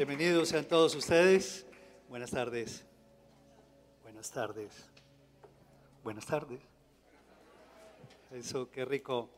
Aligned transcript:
Bienvenidos 0.00 0.48
sean 0.48 0.64
todos 0.64 0.94
ustedes. 0.94 1.66
Buenas 2.08 2.30
tardes. 2.30 2.86
Buenas 4.02 4.30
tardes. 4.30 4.88
Buenas 6.02 6.24
tardes. 6.24 6.58
Eso, 8.30 8.70
qué 8.70 8.86
rico. 8.86 9.28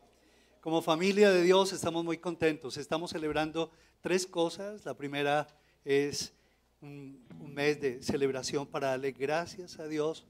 Como 0.61 0.81
familia 0.81 1.33
de 1.33 1.43
Dios 1.43 1.73
estamos 1.73 2.05
muy 2.05 2.19
contentos. 2.19 2.77
Estamos 2.77 3.11
celebrando 3.11 3.73
tres 4.01 4.25
cosas. 4.25 4.85
La 4.85 4.95
primera 4.95 5.49
es 5.85 6.33
un, 6.81 7.27
un 7.41 7.53
mes 7.53 7.81
de 7.81 8.01
celebración 8.01 8.65
para 8.65 8.91
darle 8.91 9.11
gracias 9.11 9.81
a 9.81 9.89
Dios 9.89 10.25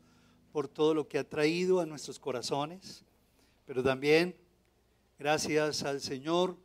por 0.50 0.66
todo 0.66 0.94
lo 0.94 1.08
que 1.08 1.18
ha 1.18 1.28
traído 1.28 1.78
a 1.78 1.84
nuestros 1.84 2.18
corazones, 2.18 3.04
pero 3.66 3.82
también 3.82 4.34
gracias 5.18 5.82
al 5.82 6.00
Señor 6.00 6.56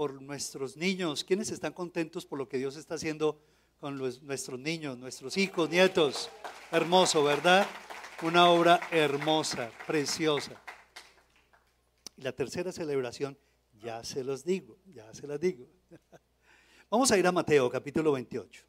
por 0.00 0.22
nuestros 0.22 0.78
niños. 0.78 1.24
¿Quiénes 1.24 1.50
están 1.50 1.74
contentos 1.74 2.24
por 2.24 2.38
lo 2.38 2.48
que 2.48 2.56
Dios 2.56 2.74
está 2.76 2.94
haciendo 2.94 3.38
con 3.78 3.98
nuestros 3.98 4.58
niños, 4.58 4.96
nuestros 4.96 5.36
hijos, 5.36 5.68
nietos? 5.68 6.30
Hermoso, 6.72 7.22
¿verdad? 7.22 7.66
Una 8.22 8.48
obra 8.48 8.80
hermosa, 8.90 9.70
preciosa. 9.86 10.52
Y 12.16 12.22
la 12.22 12.32
tercera 12.32 12.72
celebración, 12.72 13.36
ya 13.78 14.02
se 14.02 14.24
los 14.24 14.42
digo, 14.42 14.78
ya 14.86 15.12
se 15.12 15.26
las 15.26 15.38
digo. 15.38 15.66
Vamos 16.90 17.12
a 17.12 17.18
ir 17.18 17.26
a 17.26 17.32
Mateo 17.32 17.68
capítulo 17.68 18.12
28. 18.12 18.64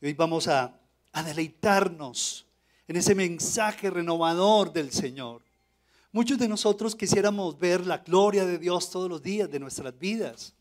Y 0.00 0.06
hoy 0.06 0.12
vamos 0.12 0.46
a, 0.46 0.80
a 1.10 1.22
deleitarnos 1.24 2.46
en 2.86 2.94
ese 2.94 3.16
mensaje 3.16 3.90
renovador 3.90 4.72
del 4.72 4.92
Señor. 4.92 5.42
Muchos 6.12 6.38
de 6.38 6.46
nosotros 6.46 6.94
quisiéramos 6.94 7.58
ver 7.58 7.84
la 7.84 7.98
gloria 7.98 8.46
de 8.46 8.58
Dios 8.58 8.92
todos 8.92 9.10
los 9.10 9.20
días 9.20 9.50
de 9.50 9.58
nuestras 9.58 9.98
vidas 9.98 10.54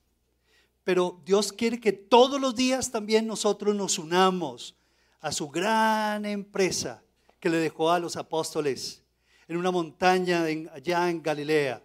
pero 0.87 1.21
Dios 1.25 1.51
quiere 1.51 1.81
que 1.81 1.91
todos 1.91 2.39
los 2.39 2.55
días 2.55 2.89
también 2.89 3.27
nosotros 3.27 3.75
nos 3.75 3.99
unamos 3.99 4.73
a 5.19 5.33
su 5.33 5.49
gran 5.49 6.23
empresa 6.23 7.03
que 7.41 7.49
le 7.49 7.57
dejó 7.57 7.91
a 7.91 7.99
los 7.99 8.15
apóstoles 8.15 9.03
en 9.49 9.57
una 9.57 9.69
montaña 9.69 10.45
allá 10.73 11.09
en 11.09 11.21
Galilea. 11.21 11.83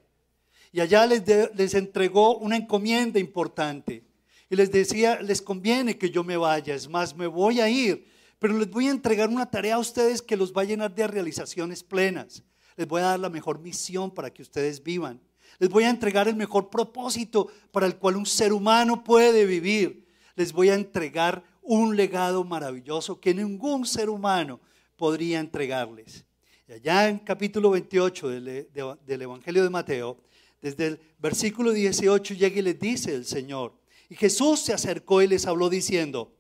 Y 0.70 0.78
allá 0.78 1.04
les, 1.04 1.24
les 1.52 1.74
entregó 1.74 2.38
una 2.38 2.56
encomienda 2.56 3.18
importante. 3.18 4.04
Y 4.48 4.54
les 4.54 4.70
decía, 4.70 5.20
les 5.20 5.42
conviene 5.42 5.98
que 5.98 6.10
yo 6.10 6.22
me 6.22 6.36
vaya, 6.36 6.72
es 6.72 6.88
más, 6.88 7.16
me 7.16 7.26
voy 7.26 7.58
a 7.58 7.68
ir, 7.68 8.06
pero 8.38 8.56
les 8.56 8.70
voy 8.70 8.86
a 8.86 8.92
entregar 8.92 9.28
una 9.30 9.50
tarea 9.50 9.74
a 9.74 9.80
ustedes 9.80 10.22
que 10.22 10.36
los 10.36 10.52
va 10.52 10.62
a 10.62 10.66
llenar 10.66 10.94
de 10.94 11.08
realizaciones 11.08 11.82
plenas. 11.82 12.44
Les 12.76 12.86
voy 12.86 13.00
a 13.00 13.06
dar 13.06 13.18
la 13.18 13.30
mejor 13.30 13.58
misión 13.58 14.12
para 14.12 14.32
que 14.32 14.42
ustedes 14.42 14.80
vivan. 14.80 15.20
Les 15.58 15.68
voy 15.68 15.84
a 15.84 15.90
entregar 15.90 16.28
el 16.28 16.36
mejor 16.36 16.70
propósito 16.70 17.48
para 17.70 17.86
el 17.86 17.96
cual 17.96 18.16
un 18.16 18.26
ser 18.26 18.52
humano 18.52 19.04
puede 19.04 19.46
vivir. 19.46 20.06
Les 20.34 20.52
voy 20.52 20.70
a 20.70 20.74
entregar 20.74 21.44
un 21.62 21.96
legado 21.96 22.44
maravilloso 22.44 23.20
que 23.20 23.34
ningún 23.34 23.86
ser 23.86 24.08
humano 24.10 24.60
podría 24.96 25.40
entregarles. 25.40 26.24
Y 26.68 26.72
allá 26.72 27.08
en 27.08 27.18
capítulo 27.18 27.70
28 27.70 28.28
del, 28.28 28.68
del 29.06 29.22
Evangelio 29.22 29.62
de 29.62 29.70
Mateo, 29.70 30.18
desde 30.60 30.86
el 30.86 31.00
versículo 31.18 31.72
18 31.72 32.34
llega 32.34 32.58
y 32.58 32.62
les 32.62 32.78
dice 32.78 33.14
el 33.14 33.24
Señor. 33.24 33.74
Y 34.08 34.14
Jesús 34.14 34.60
se 34.60 34.72
acercó 34.72 35.22
y 35.22 35.26
les 35.26 35.46
habló 35.46 35.68
diciendo, 35.68 36.32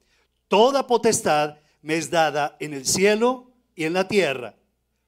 Toda 0.48 0.86
potestad 0.86 1.56
me 1.80 1.96
es 1.96 2.10
dada 2.10 2.56
en 2.60 2.74
el 2.74 2.86
cielo 2.86 3.50
y 3.74 3.84
en 3.84 3.94
la 3.94 4.06
tierra. 4.06 4.54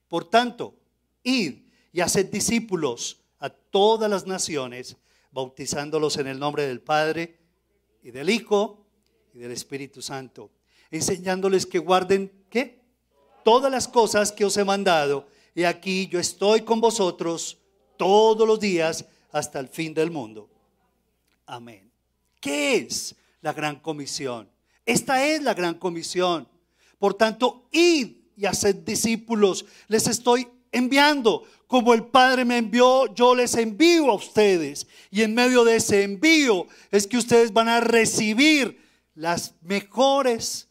Por 0.07 0.29
tanto, 0.29 0.75
id 1.23 1.65
y 1.93 2.01
haced 2.01 2.31
discípulos 2.31 3.21
a 3.45 3.49
todas 3.49 4.09
las 4.09 4.25
naciones, 4.25 4.97
bautizándolos 5.31 6.17
en 6.17 6.27
el 6.27 6.39
nombre 6.39 6.65
del 6.65 6.81
Padre 6.81 7.37
y 8.01 8.09
del 8.09 8.29
Hijo 8.29 8.85
y 9.33 9.39
del 9.39 9.51
Espíritu 9.51 10.01
Santo, 10.01 10.49
enseñándoles 10.89 11.65
que 11.65 11.77
guarden, 11.77 12.31
¿qué? 12.49 12.81
Todas 13.43 13.71
las 13.71 13.87
cosas 13.87 14.31
que 14.31 14.45
os 14.45 14.57
he 14.57 14.65
mandado. 14.65 15.27
Y 15.53 15.63
aquí 15.63 16.07
yo 16.07 16.19
estoy 16.19 16.61
con 16.61 16.81
vosotros 16.81 17.59
todos 17.97 18.47
los 18.47 18.59
días 18.59 19.05
hasta 19.31 19.59
el 19.59 19.67
fin 19.67 19.93
del 19.93 20.09
mundo. 20.09 20.49
Amén. 21.45 21.91
¿Qué 22.41 22.77
es 22.77 23.15
la 23.41 23.53
gran 23.53 23.79
comisión? 23.79 24.49
Esta 24.85 25.23
es 25.23 25.43
la 25.43 25.53
gran 25.53 25.75
comisión. 25.75 26.47
Por 26.97 27.13
tanto, 27.13 27.67
id 27.71 28.17
y 28.35 28.45
haced 28.45 28.77
discípulos. 28.77 29.65
Les 29.87 30.07
estoy 30.07 30.47
enviando. 30.71 31.43
Como 31.67 31.93
el 31.93 32.05
Padre 32.05 32.45
me 32.45 32.57
envió, 32.57 33.13
yo 33.15 33.33
les 33.33 33.55
envío 33.55 34.11
a 34.11 34.15
ustedes. 34.15 34.87
Y 35.09 35.23
en 35.23 35.33
medio 35.33 35.63
de 35.63 35.77
ese 35.77 36.03
envío 36.03 36.67
es 36.91 37.07
que 37.07 37.17
ustedes 37.17 37.51
van 37.51 37.69
a 37.69 37.79
recibir 37.79 38.81
las 39.15 39.55
mejores 39.61 40.69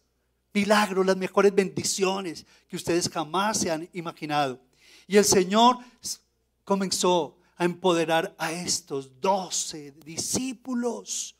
milagros, 0.52 1.04
las 1.04 1.16
mejores 1.16 1.54
bendiciones 1.54 2.46
que 2.68 2.76
ustedes 2.76 3.08
jamás 3.08 3.58
se 3.58 3.70
han 3.70 3.88
imaginado. 3.92 4.60
Y 5.06 5.16
el 5.16 5.24
Señor 5.24 5.78
comenzó 6.64 7.36
a 7.56 7.64
empoderar 7.64 8.34
a 8.38 8.52
estos 8.52 9.20
doce 9.20 9.92
discípulos. 10.04 11.36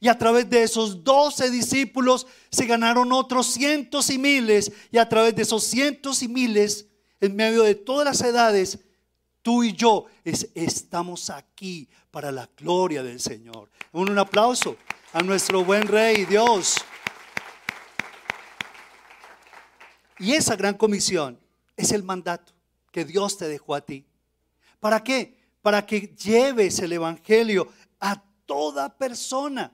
Y 0.00 0.08
a 0.08 0.18
través 0.18 0.48
de 0.50 0.62
esos 0.62 1.04
doce 1.04 1.50
discípulos 1.50 2.26
se 2.50 2.66
ganaron 2.66 3.12
otros 3.12 3.46
cientos 3.46 4.10
y 4.10 4.18
miles. 4.18 4.72
Y 4.90 4.98
a 4.98 5.08
través 5.08 5.36
de 5.36 5.42
esos 5.42 5.64
cientos 5.64 6.22
y 6.22 6.28
miles 6.28 6.86
en 7.20 7.36
medio 7.36 7.62
de 7.62 7.74
todas 7.74 8.04
las 8.04 8.20
edades, 8.20 8.78
tú 9.46 9.62
y 9.62 9.74
yo 9.74 10.06
estamos 10.24 11.30
aquí 11.30 11.88
para 12.10 12.32
la 12.32 12.50
gloria 12.56 13.04
del 13.04 13.20
Señor. 13.20 13.70
Un, 13.92 14.18
aplauso 14.18 14.76
a 15.12 15.22
nuestro 15.22 15.64
buen 15.64 15.86
Rey 15.86 16.24
Dios. 16.24 16.74
Y 20.18 20.32
esa 20.32 20.56
gran 20.56 20.74
comisión 20.74 21.38
es 21.76 21.92
el 21.92 22.02
mandato 22.02 22.54
que 22.90 23.04
Dios 23.04 23.38
te 23.38 23.46
dejó 23.46 23.76
a 23.76 23.82
ti. 23.82 24.04
¿Para 24.80 25.04
qué? 25.04 25.38
Para 25.62 25.86
que 25.86 26.12
lleves 26.16 26.80
el 26.80 26.94
Evangelio 26.94 27.68
a 28.00 28.20
toda 28.46 28.98
persona. 28.98 29.72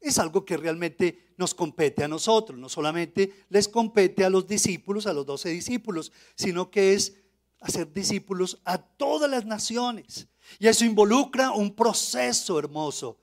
Es 0.00 0.18
algo 0.18 0.46
que 0.46 0.56
realmente 0.56 1.34
nos 1.36 1.54
compete 1.54 2.02
a 2.02 2.08
nosotros, 2.08 2.58
no 2.58 2.70
solamente 2.70 3.44
les 3.50 3.68
compete 3.68 4.24
a 4.24 4.30
los 4.30 4.46
discípulos, 4.46 5.06
a 5.06 5.12
los 5.12 5.26
doce 5.26 5.50
discípulos, 5.50 6.12
sino 6.34 6.70
que 6.70 6.94
es 6.94 7.14
hacer 7.60 7.92
discípulos 7.92 8.58
a 8.64 8.78
todas 8.78 9.30
las 9.30 9.44
naciones. 9.44 10.28
Y 10.58 10.68
eso 10.68 10.84
involucra 10.84 11.50
un 11.50 11.74
proceso 11.74 12.58
hermoso 12.58 13.18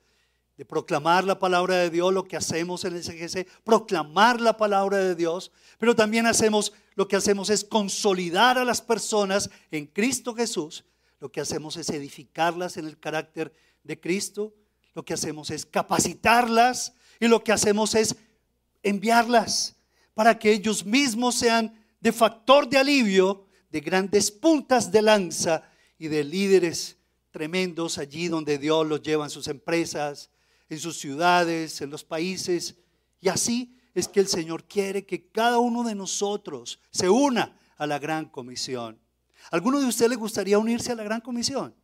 de 0.56 0.64
proclamar 0.64 1.24
la 1.24 1.38
palabra 1.38 1.76
de 1.76 1.90
Dios, 1.90 2.12
lo 2.14 2.24
que 2.24 2.36
hacemos 2.36 2.84
en 2.84 2.96
el 2.96 3.04
CGC, 3.04 3.46
proclamar 3.62 4.40
la 4.40 4.56
palabra 4.56 4.98
de 4.98 5.14
Dios, 5.14 5.52
pero 5.78 5.94
también 5.94 6.26
hacemos, 6.26 6.72
lo 6.94 7.06
que 7.08 7.16
hacemos 7.16 7.50
es 7.50 7.62
consolidar 7.62 8.56
a 8.56 8.64
las 8.64 8.80
personas 8.80 9.50
en 9.70 9.86
Cristo 9.86 10.34
Jesús, 10.34 10.84
lo 11.20 11.30
que 11.30 11.40
hacemos 11.40 11.76
es 11.76 11.90
edificarlas 11.90 12.78
en 12.78 12.86
el 12.86 12.98
carácter 12.98 13.52
de 13.84 14.00
Cristo, 14.00 14.54
lo 14.94 15.04
que 15.04 15.12
hacemos 15.12 15.50
es 15.50 15.66
capacitarlas 15.66 16.94
y 17.20 17.28
lo 17.28 17.44
que 17.44 17.52
hacemos 17.52 17.94
es 17.94 18.16
enviarlas 18.82 19.76
para 20.14 20.38
que 20.38 20.52
ellos 20.52 20.86
mismos 20.86 21.34
sean 21.34 21.78
de 22.00 22.12
factor 22.12 22.66
de 22.68 22.78
alivio, 22.78 23.45
de 23.70 23.80
grandes 23.80 24.30
puntas 24.30 24.90
de 24.90 25.02
lanza 25.02 25.62
y 25.98 26.08
de 26.08 26.24
líderes 26.24 26.96
tremendos 27.30 27.98
allí 27.98 28.28
donde 28.28 28.58
Dios 28.58 28.86
los 28.86 29.02
lleva 29.02 29.24
en 29.24 29.30
sus 29.30 29.48
empresas, 29.48 30.30
en 30.68 30.78
sus 30.78 30.98
ciudades, 30.98 31.80
en 31.80 31.90
los 31.90 32.04
países. 32.04 32.76
Y 33.20 33.28
así 33.28 33.78
es 33.94 34.08
que 34.08 34.20
el 34.20 34.28
Señor 34.28 34.64
quiere 34.64 35.04
que 35.04 35.30
cada 35.30 35.58
uno 35.58 35.82
de 35.82 35.94
nosotros 35.94 36.80
se 36.90 37.08
una 37.08 37.58
a 37.76 37.86
la 37.86 37.98
gran 37.98 38.26
comisión. 38.26 38.98
¿Alguno 39.50 39.80
de 39.80 39.86
ustedes 39.86 40.10
le 40.10 40.16
gustaría 40.16 40.58
unirse 40.58 40.92
a 40.92 40.94
la 40.94 41.04
gran 41.04 41.20
comisión? 41.20 41.74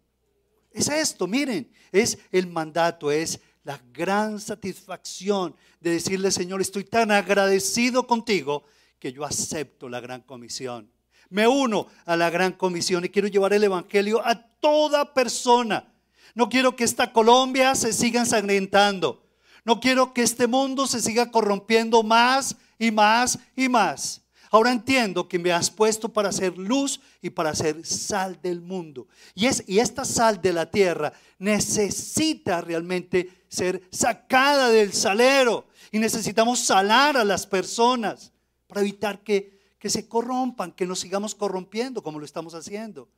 Es 0.71 0.89
esto, 0.89 1.27
miren, 1.27 1.71
es 1.91 2.19
el 2.31 2.47
mandato, 2.47 3.11
es 3.11 3.41
la 3.65 3.81
gran 3.93 4.41
satisfacción 4.41 5.55
de 5.81 5.91
decirle, 5.91 6.31
Señor, 6.31 6.61
estoy 6.61 6.85
tan 6.85 7.11
agradecido 7.11 8.07
contigo 8.07 8.65
que 8.99 9.13
yo 9.13 9.25
acepto 9.25 9.89
la 9.89 10.01
gran 10.01 10.23
comisión. 10.23 10.91
Me 11.33 11.49
uno 11.49 11.87
a 12.05 12.15
la 12.15 12.29
gran 12.29 12.53
comisión 12.53 13.07
y 13.07 13.09
quiero 13.09 13.27
llevar 13.27 13.55
el 13.55 13.65
Evangelio 13.65 14.21
a 14.23 14.35
toda 14.35 15.15
persona. 15.15 15.91
No 16.35 16.51
quiero 16.51 16.77
que 16.77 16.85
esta 16.85 17.11
Colombia 17.11 17.75
se 17.75 17.95
siga 17.95 18.21
ensangrentando. 18.21 19.25
No 19.65 19.81
quiero 19.81 20.13
que 20.13 20.21
este 20.21 20.47
mundo 20.47 20.87
se 20.87 21.01
siga 21.01 21.31
corrompiendo 21.31 22.03
más 22.03 22.57
y 22.79 22.91
más 22.91 23.39
y 23.57 23.71
más. 23.71 24.21
Ahora 24.51 24.73
entiendo 24.73 25.27
que 25.27 25.39
me 25.39 25.53
has 25.53 25.71
puesto 25.71 26.11
para 26.11 26.29
hacer 26.29 26.59
luz 26.59 27.01
y 27.23 27.31
para 27.31 27.55
ser 27.55 27.87
sal 27.87 28.39
del 28.43 28.61
mundo. 28.61 29.09
Y, 29.35 29.47
y 29.67 29.79
esta 29.79 30.05
sal 30.05 30.43
de 30.43 30.53
la 30.53 30.71
tierra 30.71 31.15
necesita 31.39 32.61
realmente 32.61 33.47
ser 33.49 33.81
sacada 33.91 34.69
del 34.69 34.93
salero. 34.93 35.65
Y 35.91 35.99
necesitamos 35.99 36.61
salar 36.61 37.17
a 37.17 37.25
las 37.25 37.47
personas 37.47 38.33
para 38.67 38.83
evitar 38.83 39.21
que, 39.21 39.62
que 39.83 39.91
se 39.91 40.07
corrompan, 40.07 40.71
que 40.71 40.87
nos 40.87 41.01
sigamos 41.01 41.35
corrompiendo 41.35 42.05
como 42.05 42.21
lo 42.21 42.25
estamos 42.25 42.55
haciendo. 42.55 43.09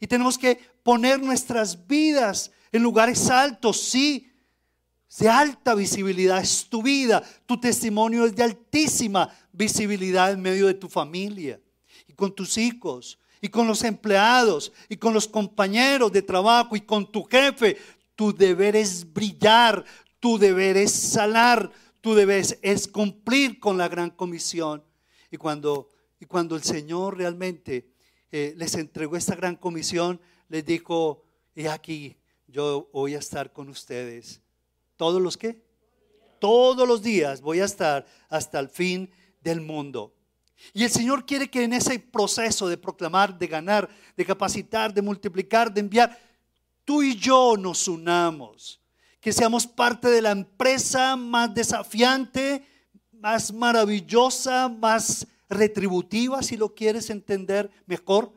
Y 0.00 0.06
tenemos 0.06 0.38
que 0.38 0.58
poner 0.82 1.20
nuestras 1.20 1.86
vidas 1.86 2.50
en 2.72 2.82
lugares 2.82 3.28
altos, 3.28 3.78
sí, 3.78 4.32
de 5.18 5.28
alta 5.28 5.74
visibilidad, 5.74 6.40
es 6.40 6.66
tu 6.66 6.82
vida, 6.82 7.22
tu 7.44 7.60
testimonio 7.60 8.24
es 8.24 8.34
de 8.34 8.42
altísima 8.42 9.28
visibilidad 9.52 10.32
en 10.32 10.40
medio 10.40 10.66
de 10.66 10.72
tu 10.72 10.88
familia 10.88 11.60
y 12.06 12.14
con 12.14 12.34
tus 12.34 12.56
hijos 12.56 13.18
y 13.42 13.48
con 13.48 13.66
los 13.66 13.84
empleados 13.84 14.72
y 14.88 14.96
con 14.96 15.12
los 15.12 15.28
compañeros 15.28 16.10
de 16.10 16.22
trabajo 16.22 16.74
y 16.74 16.80
con 16.80 17.12
tu 17.12 17.22
jefe. 17.24 17.76
Tu 18.16 18.34
deber 18.34 18.76
es 18.76 19.12
brillar, 19.12 19.84
tu 20.20 20.38
deber 20.38 20.78
es 20.78 20.90
salar, 20.90 21.70
tu 22.00 22.14
deber 22.14 22.46
es 22.62 22.88
cumplir 22.88 23.60
con 23.60 23.76
la 23.76 23.88
gran 23.88 24.08
comisión. 24.08 24.82
Y 25.30 25.36
cuando, 25.36 25.90
y 26.20 26.26
cuando 26.26 26.56
el 26.56 26.62
Señor 26.62 27.16
realmente 27.16 27.90
eh, 28.30 28.54
les 28.56 28.74
entregó 28.74 29.16
esta 29.16 29.34
gran 29.34 29.56
comisión, 29.56 30.20
les 30.48 30.64
dijo, 30.64 31.24
y 31.54 31.66
aquí, 31.66 32.16
yo 32.46 32.88
voy 32.92 33.14
a 33.14 33.18
estar 33.18 33.52
con 33.52 33.68
ustedes. 33.68 34.40
¿Todos 34.96 35.20
los 35.20 35.36
qué? 35.36 35.62
Todos 36.40 36.86
los 36.88 37.02
días 37.02 37.40
voy 37.40 37.60
a 37.60 37.64
estar 37.64 38.06
hasta 38.28 38.58
el 38.58 38.68
fin 38.68 39.10
del 39.40 39.60
mundo. 39.60 40.14
Y 40.72 40.84
el 40.84 40.90
Señor 40.90 41.24
quiere 41.24 41.48
que 41.48 41.62
en 41.62 41.72
ese 41.72 41.98
proceso 41.98 42.68
de 42.68 42.76
proclamar, 42.76 43.38
de 43.38 43.46
ganar, 43.46 43.88
de 44.16 44.24
capacitar, 44.24 44.92
de 44.92 45.02
multiplicar, 45.02 45.72
de 45.72 45.80
enviar, 45.80 46.18
tú 46.84 47.02
y 47.02 47.14
yo 47.16 47.56
nos 47.56 47.86
unamos. 47.86 48.80
Que 49.20 49.32
seamos 49.32 49.66
parte 49.66 50.08
de 50.08 50.22
la 50.22 50.30
empresa 50.30 51.16
más 51.16 51.54
desafiante, 51.54 52.66
más 53.12 53.52
maravillosa, 53.52 54.68
más 54.68 55.26
retributiva, 55.48 56.42
si 56.42 56.56
lo 56.56 56.74
quieres 56.74 57.10
entender 57.10 57.70
mejor, 57.86 58.32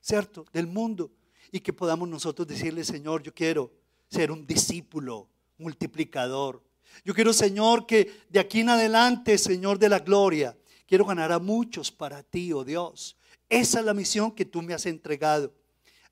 ¿cierto? 0.00 0.44
Del 0.52 0.66
mundo. 0.66 1.10
Y 1.52 1.60
que 1.60 1.72
podamos 1.72 2.08
nosotros 2.08 2.46
decirle, 2.46 2.84
Señor, 2.84 3.22
yo 3.22 3.32
quiero 3.32 3.72
ser 4.08 4.30
un 4.30 4.46
discípulo 4.46 5.28
multiplicador. 5.58 6.62
Yo 7.04 7.14
quiero, 7.14 7.32
Señor, 7.32 7.86
que 7.86 8.24
de 8.28 8.40
aquí 8.40 8.60
en 8.60 8.70
adelante, 8.70 9.38
Señor 9.38 9.78
de 9.78 9.88
la 9.88 10.00
gloria, 10.00 10.56
quiero 10.86 11.04
ganar 11.04 11.32
a 11.32 11.38
muchos 11.38 11.90
para 11.90 12.22
ti, 12.22 12.52
oh 12.52 12.64
Dios. 12.64 13.16
Esa 13.48 13.80
es 13.80 13.84
la 13.84 13.94
misión 13.94 14.32
que 14.32 14.44
tú 14.44 14.62
me 14.62 14.74
has 14.74 14.86
entregado. 14.86 15.52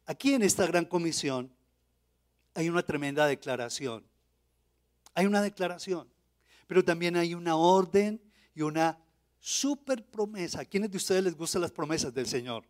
Aquí 0.06 0.34
en 0.34 0.42
esta 0.42 0.66
gran 0.66 0.84
comisión 0.84 1.50
hay 2.54 2.68
una 2.68 2.82
tremenda 2.82 3.26
declaración. 3.26 4.04
Hay 5.14 5.26
una 5.26 5.42
declaración, 5.42 6.08
pero 6.66 6.84
también 6.84 7.16
hay 7.16 7.34
una 7.34 7.56
orden 7.56 8.20
y 8.54 8.62
una 8.62 8.98
super 9.44 10.02
promesa. 10.02 10.62
¿A 10.62 10.64
quiénes 10.64 10.90
de 10.90 10.96
ustedes 10.96 11.22
les 11.22 11.36
gustan 11.36 11.60
las 11.60 11.70
promesas 11.70 12.14
del 12.14 12.26
Señor? 12.26 12.64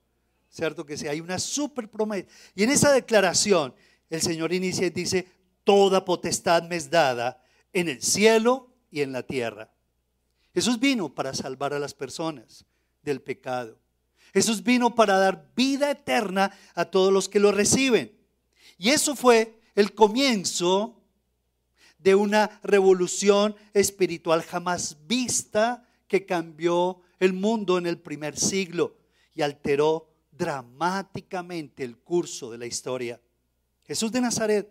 ¿Cierto 0.50 0.84
que 0.84 0.96
sí? 0.96 1.06
Hay 1.06 1.20
una 1.20 1.38
super 1.38 1.88
promesa. 1.88 2.26
Y 2.56 2.64
en 2.64 2.70
esa 2.70 2.90
declaración, 2.90 3.72
el 4.10 4.20
Señor 4.20 4.52
inicia 4.52 4.84
y 4.84 4.90
dice, 4.90 5.28
toda 5.62 6.04
potestad 6.04 6.64
me 6.64 6.74
es 6.74 6.90
dada 6.90 7.40
en 7.72 7.88
el 7.88 8.02
cielo 8.02 8.74
y 8.90 9.02
en 9.02 9.12
la 9.12 9.22
tierra. 9.22 9.72
Jesús 10.52 10.80
vino 10.80 11.14
para 11.14 11.32
salvar 11.32 11.74
a 11.74 11.78
las 11.78 11.94
personas 11.94 12.64
del 13.02 13.22
pecado. 13.22 13.78
Jesús 14.32 14.64
vino 14.64 14.96
para 14.96 15.16
dar 15.16 15.52
vida 15.54 15.92
eterna 15.92 16.50
a 16.74 16.86
todos 16.86 17.12
los 17.12 17.28
que 17.28 17.38
lo 17.38 17.52
reciben. 17.52 18.18
Y 18.78 18.90
eso 18.90 19.14
fue 19.14 19.60
el 19.76 19.94
comienzo 19.94 21.00
de 21.98 22.16
una 22.16 22.58
revolución 22.64 23.54
espiritual 23.74 24.42
jamás 24.42 25.06
vista 25.06 25.86
que 26.14 26.26
cambió 26.26 27.00
el 27.18 27.32
mundo 27.32 27.76
en 27.76 27.86
el 27.86 27.98
primer 27.98 28.36
siglo 28.36 28.96
y 29.34 29.42
alteró 29.42 30.08
dramáticamente 30.30 31.82
el 31.82 31.98
curso 31.98 32.52
de 32.52 32.58
la 32.58 32.66
historia. 32.66 33.20
Jesús 33.84 34.12
de 34.12 34.20
Nazaret, 34.20 34.70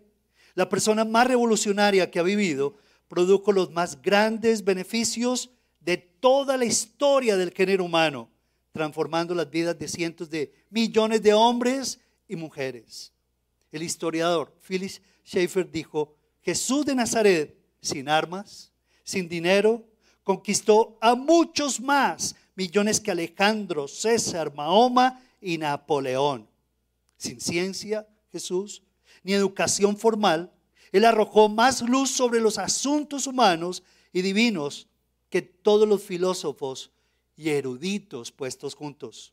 la 0.54 0.70
persona 0.70 1.04
más 1.04 1.26
revolucionaria 1.26 2.10
que 2.10 2.18
ha 2.18 2.22
vivido, 2.22 2.76
produjo 3.08 3.52
los 3.52 3.70
más 3.70 4.00
grandes 4.00 4.64
beneficios 4.64 5.50
de 5.80 5.98
toda 5.98 6.56
la 6.56 6.64
historia 6.64 7.36
del 7.36 7.52
género 7.52 7.84
humano, 7.84 8.30
transformando 8.72 9.34
las 9.34 9.50
vidas 9.50 9.78
de 9.78 9.86
cientos 9.86 10.30
de 10.30 10.50
millones 10.70 11.22
de 11.22 11.34
hombres 11.34 12.00
y 12.26 12.36
mujeres. 12.36 13.12
El 13.70 13.82
historiador 13.82 14.50
Phyllis 14.66 15.02
Schaeffer 15.26 15.70
dijo, 15.70 16.16
Jesús 16.40 16.86
de 16.86 16.94
Nazaret, 16.94 17.54
sin 17.82 18.08
armas, 18.08 18.72
sin 19.02 19.28
dinero, 19.28 19.84
conquistó 20.24 20.96
a 21.00 21.14
muchos 21.14 21.80
más 21.80 22.34
millones 22.56 22.98
que 22.98 23.10
Alejandro, 23.10 23.86
César, 23.86 24.52
Mahoma 24.54 25.22
y 25.40 25.58
Napoleón. 25.58 26.48
Sin 27.16 27.40
ciencia, 27.40 28.08
Jesús, 28.32 28.82
ni 29.22 29.34
educación 29.34 29.96
formal, 29.96 30.50
él 30.92 31.04
arrojó 31.04 31.48
más 31.48 31.82
luz 31.82 32.10
sobre 32.10 32.40
los 32.40 32.58
asuntos 32.58 33.26
humanos 33.26 33.82
y 34.12 34.22
divinos 34.22 34.86
que 35.28 35.42
todos 35.42 35.88
los 35.88 36.02
filósofos 36.02 36.90
y 37.36 37.50
eruditos 37.50 38.30
puestos 38.32 38.74
juntos. 38.74 39.32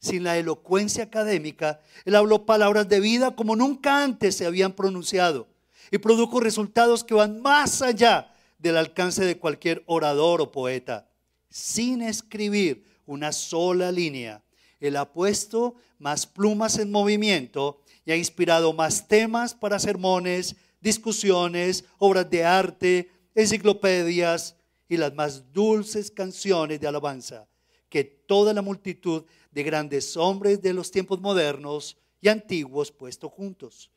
Sin 0.00 0.24
la 0.24 0.36
elocuencia 0.36 1.04
académica, 1.04 1.80
él 2.04 2.14
habló 2.14 2.44
palabras 2.44 2.88
de 2.88 3.00
vida 3.00 3.34
como 3.36 3.56
nunca 3.56 4.02
antes 4.02 4.36
se 4.36 4.44
habían 4.44 4.72
pronunciado 4.72 5.46
y 5.90 5.98
produjo 5.98 6.40
resultados 6.40 7.04
que 7.04 7.14
van 7.14 7.40
más 7.40 7.80
allá 7.80 8.33
del 8.64 8.78
alcance 8.78 9.24
de 9.24 9.38
cualquier 9.38 9.84
orador 9.86 10.40
o 10.40 10.50
poeta. 10.50 11.06
Sin 11.50 12.00
escribir 12.02 12.82
una 13.06 13.30
sola 13.30 13.92
línea, 13.92 14.42
él 14.80 14.96
ha 14.96 15.12
puesto 15.12 15.76
más 15.98 16.26
plumas 16.26 16.78
en 16.78 16.90
movimiento 16.90 17.82
y 18.06 18.12
ha 18.12 18.16
inspirado 18.16 18.72
más 18.72 19.06
temas 19.06 19.54
para 19.54 19.78
sermones, 19.78 20.56
discusiones, 20.80 21.84
obras 21.98 22.28
de 22.28 22.44
arte, 22.44 23.10
enciclopedias, 23.34 24.56
y 24.88 24.96
las 24.96 25.14
más 25.14 25.52
dulces 25.52 26.10
canciones 26.10 26.78
de 26.80 26.86
alabanza 26.86 27.46
que 27.88 28.04
toda 28.04 28.52
la 28.52 28.60
multitud 28.62 29.24
de 29.50 29.62
grandes 29.62 30.16
hombres 30.16 30.60
de 30.60 30.72
los 30.72 30.90
tiempos 30.90 31.20
modernos 31.20 31.96
y 32.20 32.28
antiguos 32.28 32.90
puestos 32.90 33.32
juntos. 33.32 33.90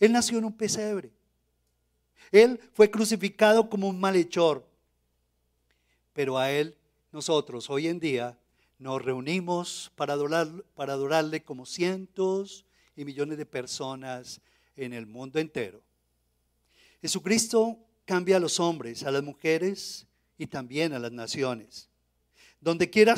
Él 0.00 0.12
nació 0.12 0.38
en 0.38 0.46
un 0.46 0.56
pesebre. 0.56 1.12
Él 2.30 2.60
fue 2.72 2.90
crucificado 2.90 3.68
como 3.68 3.88
un 3.88 3.98
malhechor. 3.98 4.66
Pero 6.12 6.38
a 6.38 6.50
Él, 6.50 6.76
nosotros 7.10 7.68
hoy 7.70 7.88
en 7.88 7.98
día, 7.98 8.38
nos 8.78 9.02
reunimos 9.02 9.92
para, 9.96 10.16
para 10.74 10.92
adorarle 10.92 11.42
como 11.42 11.66
cientos 11.66 12.64
y 12.96 13.04
millones 13.04 13.38
de 13.38 13.46
personas 13.46 14.40
en 14.76 14.92
el 14.92 15.06
mundo 15.06 15.38
entero. 15.38 15.82
Jesucristo 17.00 17.78
cambia 18.04 18.36
a 18.36 18.40
los 18.40 18.60
hombres, 18.60 19.02
a 19.02 19.10
las 19.10 19.22
mujeres 19.22 20.06
y 20.38 20.46
también 20.46 20.92
a 20.92 20.98
las 20.98 21.12
naciones. 21.12 21.88
Donde 22.60 22.88
quiera, 22.90 23.16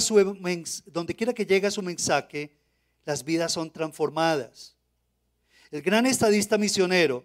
donde 0.87 1.14
quiera 1.14 1.35
que 1.35 1.47
llegue 1.47 1.71
su 1.71 1.83
mensaje, 1.83 2.57
las 3.05 3.25
vidas 3.25 3.52
son 3.52 3.71
transformadas. 3.71 4.75
El 5.71 5.83
gran 5.83 6.07
estadista 6.07 6.57
misionero, 6.57 7.25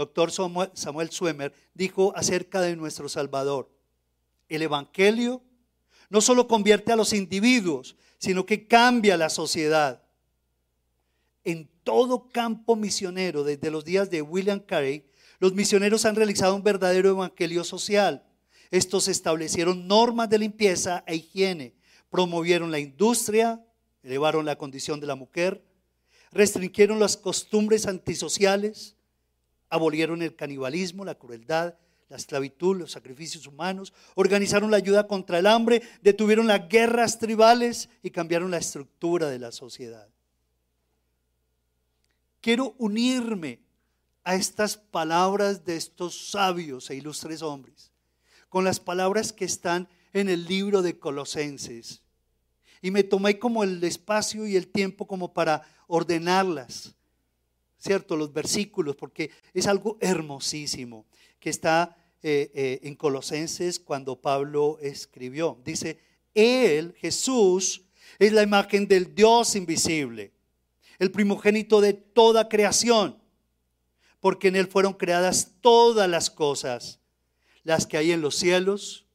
doctor 0.00 0.32
Samuel 0.32 1.10
Suemer, 1.10 1.52
dijo 1.74 2.14
acerca 2.16 2.62
de 2.62 2.74
nuestro 2.74 3.06
Salvador, 3.08 3.70
el 4.48 4.62
Evangelio 4.62 5.42
no 6.08 6.22
solo 6.22 6.48
convierte 6.48 6.90
a 6.90 6.96
los 6.96 7.12
individuos, 7.12 7.96
sino 8.16 8.46
que 8.46 8.66
cambia 8.66 9.18
la 9.18 9.28
sociedad. 9.28 10.02
En 11.44 11.68
todo 11.84 12.28
campo 12.30 12.76
misionero, 12.76 13.44
desde 13.44 13.70
los 13.70 13.84
días 13.84 14.08
de 14.08 14.22
William 14.22 14.60
Carey, 14.60 15.04
los 15.38 15.52
misioneros 15.52 16.06
han 16.06 16.16
realizado 16.16 16.56
un 16.56 16.62
verdadero 16.62 17.10
evangelio 17.10 17.62
social. 17.62 18.26
Estos 18.70 19.06
establecieron 19.06 19.86
normas 19.86 20.30
de 20.30 20.38
limpieza 20.38 21.04
e 21.06 21.16
higiene, 21.16 21.74
promovieron 22.08 22.70
la 22.70 22.78
industria, 22.78 23.62
elevaron 24.02 24.46
la 24.46 24.56
condición 24.56 24.98
de 24.98 25.06
la 25.06 25.14
mujer, 25.14 25.62
restringieron 26.32 26.98
las 26.98 27.18
costumbres 27.18 27.86
antisociales, 27.86 28.96
abolieron 29.70 30.20
el 30.20 30.36
canibalismo, 30.36 31.04
la 31.04 31.14
crueldad, 31.14 31.74
la 32.10 32.16
esclavitud, 32.16 32.76
los 32.76 32.90
sacrificios 32.90 33.46
humanos, 33.46 33.94
organizaron 34.16 34.70
la 34.70 34.76
ayuda 34.76 35.06
contra 35.06 35.38
el 35.38 35.46
hambre, 35.46 35.80
detuvieron 36.02 36.48
las 36.48 36.68
guerras 36.68 37.18
tribales 37.18 37.88
y 38.02 38.10
cambiaron 38.10 38.50
la 38.50 38.58
estructura 38.58 39.28
de 39.28 39.38
la 39.38 39.52
sociedad. 39.52 40.08
Quiero 42.40 42.74
unirme 42.78 43.60
a 44.24 44.34
estas 44.34 44.76
palabras 44.76 45.64
de 45.64 45.76
estos 45.76 46.30
sabios 46.30 46.90
e 46.90 46.96
ilustres 46.96 47.42
hombres, 47.42 47.92
con 48.48 48.64
las 48.64 48.80
palabras 48.80 49.32
que 49.32 49.44
están 49.44 49.88
en 50.12 50.28
el 50.28 50.46
libro 50.46 50.82
de 50.82 50.98
Colosenses. 50.98 52.02
Y 52.82 52.90
me 52.90 53.04
tomé 53.04 53.38
como 53.38 53.62
el 53.62 53.82
espacio 53.84 54.46
y 54.46 54.56
el 54.56 54.66
tiempo 54.66 55.06
como 55.06 55.32
para 55.32 55.62
ordenarlas, 55.86 56.94
¿cierto? 57.80 58.16
Los 58.16 58.32
versículos, 58.32 58.94
porque 58.94 59.32
es 59.52 59.66
algo 59.66 59.98
hermosísimo 60.00 61.06
que 61.40 61.50
está 61.50 61.96
eh, 62.22 62.52
eh, 62.54 62.80
en 62.84 62.94
Colosenses 62.94 63.80
cuando 63.80 64.20
Pablo 64.20 64.78
escribió. 64.80 65.58
Dice, 65.64 65.98
Él, 66.34 66.94
Jesús, 66.98 67.82
es 68.20 68.32
la 68.32 68.42
imagen 68.42 68.86
del 68.86 69.12
Dios 69.14 69.56
invisible, 69.56 70.32
el 71.00 71.10
primogénito 71.10 71.80
de 71.80 71.94
toda 71.94 72.48
creación 72.48 73.20
porque 74.20 74.48
en 74.48 74.56
Él 74.56 74.68
fueron 74.68 74.92
creadas 74.92 75.52
todas 75.60 76.08
las 76.08 76.30
cosas, 76.30 77.00
las 77.64 77.86
que 77.86 77.96
hay 77.96 78.12
en 78.12 78.20
los 78.20 78.36
cielos, 78.36 79.06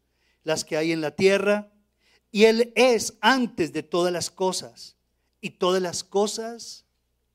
las 0.44 0.66
que 0.66 0.78
hay 0.78 0.92
en 0.92 1.02
la 1.02 1.12
tierra, 1.12 1.72
y 2.32 2.46
Él 2.46 2.74
es 2.76 3.14
antes 3.22 3.72
de 3.72 3.84
todas 3.84 4.12
las 4.12 4.30
cosas, 4.30 4.98
y 5.42 5.52
todas 5.52 5.82
las 5.82 6.04
cosas 6.04 6.86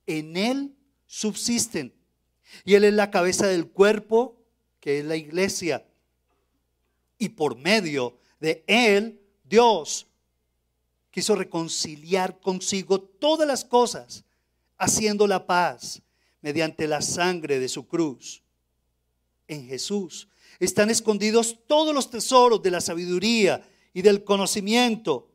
en 0.06 0.36
Él 0.36 0.76
subsisten. 1.10 1.92
Y 2.64 2.74
Él 2.74 2.84
es 2.84 2.94
la 2.94 3.10
cabeza 3.10 3.48
del 3.48 3.68
cuerpo, 3.68 4.40
que 4.78 5.00
es 5.00 5.04
la 5.04 5.16
iglesia, 5.16 5.84
y 7.18 7.30
por 7.30 7.56
medio 7.56 8.16
de 8.38 8.64
Él, 8.66 9.20
Dios 9.44 10.06
quiso 11.10 11.34
reconciliar 11.34 12.38
consigo 12.40 13.00
todas 13.00 13.46
las 13.46 13.64
cosas, 13.64 14.24
haciendo 14.78 15.26
la 15.26 15.46
paz 15.46 16.00
mediante 16.40 16.86
la 16.86 17.02
sangre 17.02 17.58
de 17.58 17.68
su 17.68 17.86
cruz. 17.86 18.42
En 19.48 19.66
Jesús 19.66 20.28
están 20.60 20.90
escondidos 20.90 21.58
todos 21.66 21.92
los 21.92 22.08
tesoros 22.08 22.62
de 22.62 22.70
la 22.70 22.80
sabiduría 22.80 23.68
y 23.92 24.00
del 24.00 24.22
conocimiento, 24.22 25.28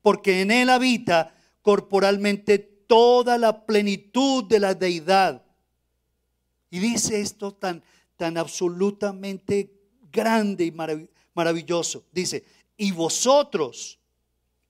porque 0.00 0.40
en 0.40 0.50
Él 0.50 0.70
habita 0.70 1.36
corporalmente 1.60 2.75
toda 2.86 3.38
la 3.38 3.66
plenitud 3.66 4.44
de 4.44 4.60
la 4.60 4.74
deidad. 4.74 5.42
Y 6.70 6.78
dice 6.78 7.20
esto 7.20 7.52
tan, 7.52 7.82
tan 8.16 8.36
absolutamente 8.38 9.72
grande 10.10 10.64
y 10.64 10.72
maravilloso. 11.34 12.04
Dice, 12.12 12.44
y 12.76 12.92
vosotros 12.92 13.98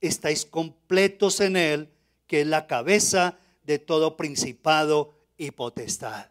estáis 0.00 0.44
completos 0.44 1.40
en 1.40 1.56
Él, 1.56 1.92
que 2.26 2.42
es 2.42 2.46
la 2.46 2.66
cabeza 2.66 3.38
de 3.64 3.78
todo 3.78 4.16
principado 4.16 5.14
y 5.36 5.50
potestad. 5.50 6.30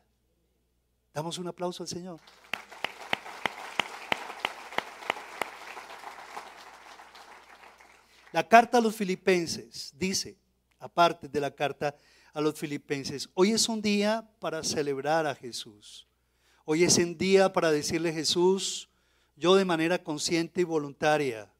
Damos 1.13 1.37
un 1.37 1.47
aplauso 1.47 1.83
al 1.83 1.89
Señor. 1.89 2.19
La 8.31 8.45
carta 8.47 8.79
a 8.79 8.81
los 8.81 8.93
filipenses 8.93 9.93
dice, 9.97 10.37
aparte 10.79 11.27
de 11.27 11.39
la 11.39 11.51
carta 11.51 11.95
a 12.33 12.41
los 12.41 12.59
filipenses, 12.59 13.29
hoy 13.33 13.51
es 13.51 13.69
un 13.69 13.81
día 13.81 14.29
para 14.39 14.63
celebrar 14.63 15.25
a 15.25 15.35
Jesús. 15.35 16.07
Hoy 16.65 16.83
es 16.83 16.97
un 16.97 17.17
día 17.17 17.53
para 17.53 17.71
decirle 17.71 18.11
Jesús, 18.11 18.89
yo 19.35 19.55
de 19.55 19.65
manera 19.65 20.03
consciente 20.03 20.61
y 20.61 20.63
voluntaria, 20.63 21.51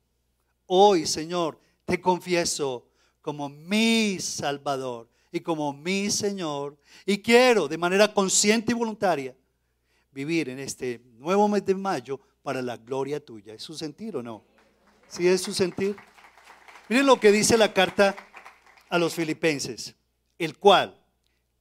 hoy 0.65 1.05
Señor, 1.05 1.59
te 1.85 2.01
confieso 2.01 2.87
como 3.21 3.49
mi 3.49 4.19
Salvador 4.19 5.09
y 5.31 5.39
como 5.39 5.73
mi 5.73 6.09
Señor. 6.09 6.77
Y 7.05 7.19
quiero 7.19 7.67
de 7.67 7.77
manera 7.77 8.13
consciente 8.13 8.71
y 8.71 8.75
voluntaria 8.75 9.35
vivir 10.11 10.49
en 10.49 10.59
este 10.59 11.01
nuevo 11.17 11.47
mes 11.47 11.65
de 11.65 11.75
mayo 11.75 12.19
para 12.41 12.61
la 12.61 12.77
gloria 12.77 13.19
tuya. 13.19 13.53
¿Es 13.53 13.63
su 13.63 13.73
sentir 13.75 14.15
o 14.15 14.23
no? 14.23 14.43
¿Sí 15.07 15.27
es 15.27 15.41
su 15.41 15.53
sentir? 15.53 15.95
Miren 16.87 17.05
lo 17.05 17.19
que 17.19 17.31
dice 17.31 17.57
la 17.57 17.73
carta 17.73 18.15
a 18.89 18.97
los 18.97 19.13
filipenses, 19.13 19.95
el 20.37 20.57
cual, 20.57 20.99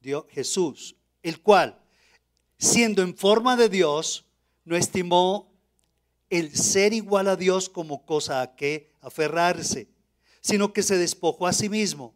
Dios, 0.00 0.24
Jesús, 0.30 0.96
el 1.22 1.40
cual, 1.40 1.80
siendo 2.58 3.02
en 3.02 3.16
forma 3.16 3.56
de 3.56 3.68
Dios, 3.68 4.24
no 4.64 4.76
estimó 4.76 5.52
el 6.30 6.54
ser 6.56 6.92
igual 6.92 7.28
a 7.28 7.36
Dios 7.36 7.68
como 7.68 8.04
cosa 8.04 8.40
a 8.42 8.54
que 8.56 8.90
aferrarse 9.00 9.88
sino 10.44 10.74
que 10.74 10.82
se 10.82 10.98
despojó 10.98 11.46
a 11.46 11.54
sí 11.54 11.70
mismo, 11.70 12.14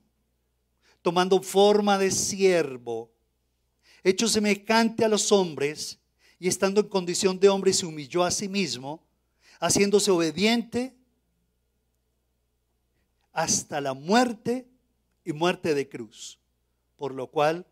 tomando 1.01 1.41
forma 1.41 1.97
de 1.97 2.11
siervo, 2.11 3.11
hecho 4.05 4.29
semejante 4.29 5.03
a 5.03 5.09
los 5.09 5.33
hombres, 5.33 5.99
y 6.39 6.47
estando 6.47 6.83
en 6.83 6.89
condición 6.89 7.41
de 7.41 7.49
hombre 7.49 7.73
se 7.73 7.87
humilló 7.87 8.23
a 8.23 8.31
sí 8.31 8.47
mismo, 8.47 9.03
haciéndose 9.61 10.11
obediente 10.11 10.95
hasta 13.33 13.81
la 13.81 13.95
muerte 13.95 14.69
y 15.29 15.35
muerte 15.35 15.75
de 15.75 15.87
cruz. 15.91 16.39
Por 16.97 17.13
lo 17.13 17.27
cual 17.27 17.67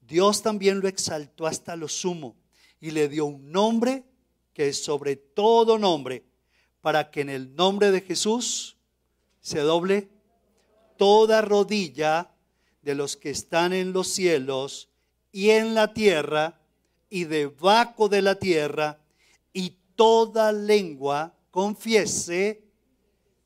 Dios 0.00 0.40
también 0.40 0.80
lo 0.80 0.88
exaltó 0.88 1.46
hasta 1.46 1.76
lo 1.76 1.86
sumo 1.86 2.34
y 2.80 2.92
le 2.92 3.10
dio 3.10 3.26
un 3.26 3.52
nombre 3.52 4.04
que 4.54 4.68
es 4.68 4.82
sobre 4.82 5.16
todo 5.16 5.78
nombre, 5.78 6.24
para 6.80 7.10
que 7.10 7.20
en 7.20 7.28
el 7.28 7.54
nombre 7.54 7.90
de 7.90 8.00
Jesús 8.00 8.78
se 9.42 9.58
doble 9.58 10.08
toda 10.96 11.42
rodilla 11.42 12.30
de 12.80 12.94
los 12.94 13.18
que 13.18 13.28
están 13.28 13.74
en 13.74 13.92
los 13.92 14.08
cielos 14.08 14.88
y 15.32 15.50
en 15.50 15.74
la 15.74 15.92
tierra 15.92 16.58
y 17.10 17.24
debajo 17.24 18.08
de 18.08 18.22
la 18.22 18.38
tierra, 18.38 18.98
y 19.52 19.76
toda 19.94 20.52
lengua 20.52 21.36
confiese 21.50 22.62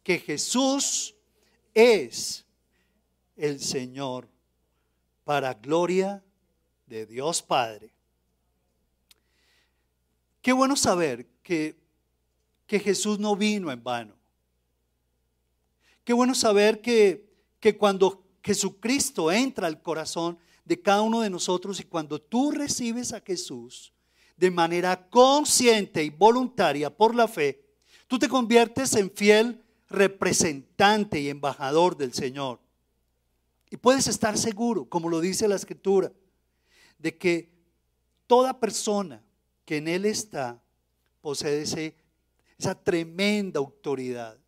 que 0.04 0.20
Jesús 0.20 1.16
es 1.74 2.46
el 3.40 3.58
Señor 3.58 4.28
para 5.24 5.54
gloria 5.54 6.22
de 6.86 7.06
Dios 7.06 7.42
Padre. 7.42 7.90
Qué 10.42 10.52
bueno 10.52 10.76
saber 10.76 11.26
que, 11.42 11.76
que 12.66 12.78
Jesús 12.78 13.18
no 13.18 13.34
vino 13.36 13.72
en 13.72 13.82
vano. 13.82 14.14
Qué 16.04 16.12
bueno 16.12 16.34
saber 16.34 16.80
que, 16.80 17.28
que 17.60 17.76
cuando 17.76 18.22
Jesucristo 18.42 19.32
entra 19.32 19.66
al 19.66 19.82
corazón 19.82 20.38
de 20.64 20.80
cada 20.80 21.02
uno 21.02 21.20
de 21.20 21.30
nosotros 21.30 21.80
y 21.80 21.84
cuando 21.84 22.20
tú 22.20 22.50
recibes 22.50 23.12
a 23.12 23.20
Jesús 23.20 23.92
de 24.36 24.50
manera 24.50 25.08
consciente 25.08 26.02
y 26.04 26.10
voluntaria 26.10 26.94
por 26.94 27.14
la 27.14 27.28
fe, 27.28 27.62
tú 28.06 28.18
te 28.18 28.28
conviertes 28.28 28.94
en 28.96 29.10
fiel 29.10 29.62
representante 29.88 31.20
y 31.20 31.28
embajador 31.28 31.96
del 31.96 32.12
Señor. 32.14 32.60
Y 33.70 33.76
puedes 33.76 34.08
estar 34.08 34.36
seguro, 34.36 34.84
como 34.84 35.08
lo 35.08 35.20
dice 35.20 35.46
la 35.46 35.56
Escritura, 35.56 36.12
de 36.98 37.16
que 37.16 37.50
toda 38.26 38.58
persona 38.58 39.22
que 39.64 39.76
en 39.78 39.88
Él 39.88 40.04
está 40.04 40.60
posee 41.20 41.94
esa 42.58 42.74
tremenda 42.74 43.58
autoridad 43.58 44.40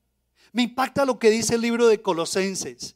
me 0.52 0.62
impacta 0.62 1.05
lo 1.05 1.19
que 1.19 1.31
dice 1.31 1.55
el 1.55 1.62
libro 1.62 1.88
de 1.88 2.00
Colosenses. 2.00 2.95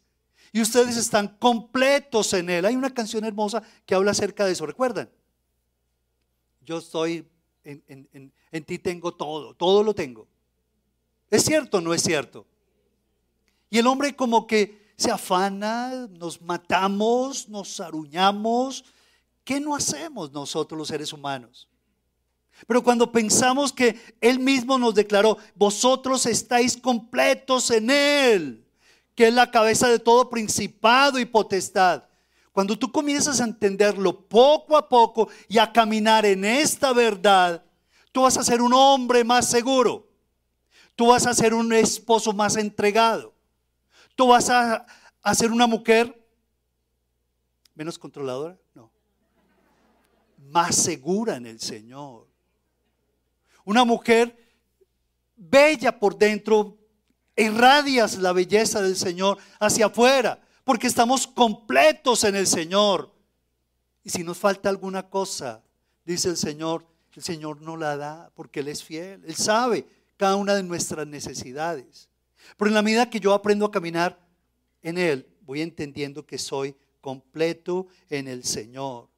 Y 0.52 0.60
ustedes 0.60 0.96
están 0.96 1.28
completos 1.38 2.32
en 2.34 2.50
él. 2.50 2.64
Hay 2.64 2.76
una 2.76 2.92
canción 2.92 3.24
hermosa 3.24 3.62
que 3.84 3.94
habla 3.94 4.12
acerca 4.12 4.44
de 4.44 4.52
eso. 4.52 4.66
¿Recuerdan? 4.66 5.10
Yo 6.64 6.78
estoy, 6.78 7.26
en, 7.64 8.32
en 8.52 8.64
ti 8.64 8.78
tengo 8.78 9.12
todo, 9.12 9.54
todo 9.54 9.82
lo 9.82 9.94
tengo. 9.94 10.26
¿Es 11.30 11.44
cierto 11.44 11.78
o 11.78 11.80
no 11.80 11.92
es 11.94 12.02
cierto? 12.02 12.46
Y 13.70 13.78
el 13.78 13.86
hombre 13.86 14.14
como 14.14 14.46
que 14.46 14.85
se 14.96 15.10
afana, 15.10 16.08
nos 16.10 16.40
matamos, 16.40 17.48
nos 17.48 17.80
aruñamos. 17.80 18.84
¿Qué 19.44 19.60
no 19.60 19.74
hacemos 19.76 20.32
nosotros 20.32 20.78
los 20.78 20.88
seres 20.88 21.12
humanos? 21.12 21.68
Pero 22.66 22.82
cuando 22.82 23.12
pensamos 23.12 23.72
que 23.72 24.00
Él 24.20 24.38
mismo 24.38 24.78
nos 24.78 24.94
declaró, 24.94 25.36
vosotros 25.54 26.24
estáis 26.24 26.76
completos 26.76 27.70
en 27.70 27.90
Él, 27.90 28.66
que 29.14 29.28
es 29.28 29.34
la 29.34 29.50
cabeza 29.50 29.88
de 29.88 29.98
todo 29.98 30.30
principado 30.30 31.18
y 31.18 31.26
potestad. 31.26 32.04
Cuando 32.52 32.78
tú 32.78 32.90
comienzas 32.90 33.40
a 33.42 33.44
entenderlo 33.44 34.18
poco 34.18 34.78
a 34.78 34.88
poco 34.88 35.28
y 35.46 35.58
a 35.58 35.70
caminar 35.70 36.24
en 36.24 36.42
esta 36.42 36.94
verdad, 36.94 37.62
tú 38.12 38.22
vas 38.22 38.38
a 38.38 38.44
ser 38.44 38.62
un 38.62 38.72
hombre 38.72 39.22
más 39.22 39.50
seguro. 39.50 40.08
Tú 40.94 41.08
vas 41.08 41.26
a 41.26 41.34
ser 41.34 41.52
un 41.52 41.74
esposo 41.74 42.32
más 42.32 42.56
entregado. 42.56 43.35
Tú 44.16 44.26
vas 44.26 44.50
a, 44.50 44.84
ser 45.34 45.52
una 45.52 45.68
mujer 45.68 46.26
menos 47.74 47.96
controladora, 47.98 48.58
no. 48.74 48.90
Más 50.50 50.74
segura 50.74 51.36
en 51.36 51.46
el 51.46 51.60
Señor 51.60 52.26
una 53.66 53.84
mujer 53.84 54.34
bella 55.36 55.98
por 55.98 56.16
dentro, 56.16 56.78
irradias 57.36 58.16
la 58.16 58.32
belleza 58.32 58.80
del 58.80 58.96
Señor 58.96 59.38
hacia 59.58 59.86
afuera, 59.86 60.40
porque 60.64 60.86
estamos 60.86 61.26
completos 61.26 62.24
en 62.24 62.36
el 62.36 62.46
Señor. 62.46 63.12
Y 64.04 64.10
si 64.10 64.22
nos 64.22 64.38
falta 64.38 64.68
alguna 64.68 65.10
cosa, 65.10 65.62
dice 66.04 66.28
el 66.28 66.36
Señor, 66.36 66.86
el 67.12 67.24
Señor 67.24 67.60
no 67.60 67.76
la 67.76 67.96
da 67.96 68.30
porque 68.34 68.60
Él 68.60 68.68
es 68.68 68.84
fiel. 68.84 69.24
Él 69.26 69.34
sabe 69.34 69.84
cada 70.16 70.36
una 70.36 70.54
de 70.54 70.62
nuestras 70.62 71.06
necesidades. 71.06 72.08
Pero 72.56 72.68
en 72.68 72.74
la 72.74 72.82
medida 72.82 73.10
que 73.10 73.20
yo 73.20 73.32
aprendo 73.32 73.66
a 73.66 73.70
caminar 73.70 74.18
en 74.82 74.98
Él, 74.98 75.26
voy 75.42 75.62
entendiendo 75.62 76.26
que 76.26 76.38
soy 76.38 76.74
completo 77.00 77.86
en 78.08 78.28
el 78.28 78.44
Señor. 78.44 79.08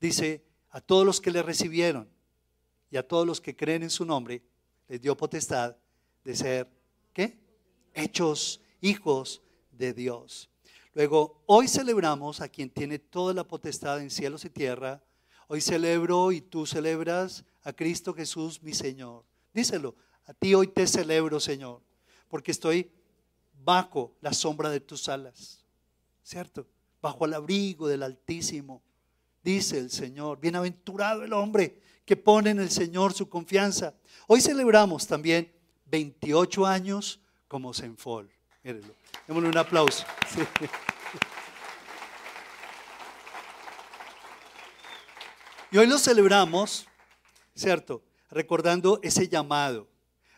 Dice, 0.00 0.44
a 0.70 0.80
todos 0.80 1.04
los 1.06 1.20
que 1.20 1.30
le 1.30 1.42
recibieron, 1.42 2.08
y 2.94 2.96
a 2.96 3.06
todos 3.06 3.26
los 3.26 3.40
que 3.40 3.56
creen 3.56 3.82
en 3.82 3.90
su 3.90 4.04
nombre 4.04 4.40
les 4.86 5.00
dio 5.00 5.16
potestad 5.16 5.76
de 6.22 6.36
ser, 6.36 6.70
¿qué? 7.12 7.40
Hechos 7.92 8.60
hijos 8.80 9.42
de 9.72 9.92
Dios. 9.92 10.48
Luego, 10.92 11.42
hoy 11.46 11.66
celebramos 11.66 12.40
a 12.40 12.48
quien 12.48 12.70
tiene 12.70 13.00
toda 13.00 13.34
la 13.34 13.42
potestad 13.42 14.00
en 14.00 14.10
cielos 14.10 14.44
y 14.44 14.50
tierra. 14.50 15.02
Hoy 15.48 15.60
celebro 15.60 16.30
y 16.30 16.40
tú 16.40 16.66
celebras 16.66 17.44
a 17.64 17.72
Cristo 17.72 18.14
Jesús, 18.14 18.62
mi 18.62 18.72
Señor. 18.72 19.24
Díselo, 19.52 19.96
a 20.26 20.32
ti 20.32 20.54
hoy 20.54 20.68
te 20.68 20.86
celebro, 20.86 21.40
Señor, 21.40 21.82
porque 22.34 22.50
estoy 22.50 22.90
bajo 23.62 24.16
la 24.20 24.32
sombra 24.32 24.68
de 24.68 24.80
tus 24.80 25.08
alas, 25.08 25.60
¿cierto? 26.24 26.66
Bajo 27.00 27.26
el 27.26 27.34
abrigo 27.34 27.86
del 27.86 28.02
Altísimo, 28.02 28.82
dice 29.40 29.78
el 29.78 29.88
Señor. 29.88 30.40
Bienaventurado 30.40 31.22
el 31.22 31.32
hombre 31.32 31.80
que 32.04 32.16
pone 32.16 32.50
en 32.50 32.58
el 32.58 32.72
Señor 32.72 33.12
su 33.12 33.28
confianza. 33.28 33.94
Hoy 34.26 34.40
celebramos 34.40 35.06
también 35.06 35.52
28 35.86 36.66
años 36.66 37.20
como 37.46 37.72
Senfol. 37.72 38.28
Mírenlo. 38.64 38.96
Démosle 39.28 39.50
un 39.50 39.58
aplauso. 39.58 40.04
Y 45.70 45.78
hoy 45.78 45.86
lo 45.86 45.98
celebramos, 45.98 46.88
¿cierto? 47.54 48.02
Recordando 48.28 48.98
ese 49.04 49.28
llamado, 49.28 49.86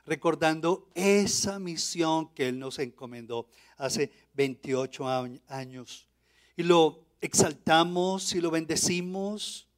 recordando 0.06 0.88
esa 0.94 1.58
misión 1.58 2.32
que 2.32 2.48
Él 2.48 2.58
nos 2.58 2.78
encomendó 2.78 3.48
hace 3.76 4.10
28 4.34 5.06
años. 5.48 6.08
Y 6.56 6.62
lo 6.62 7.04
exaltamos 7.20 8.32
y 8.34 8.40
lo 8.40 8.50
bendecimos. 8.50 9.68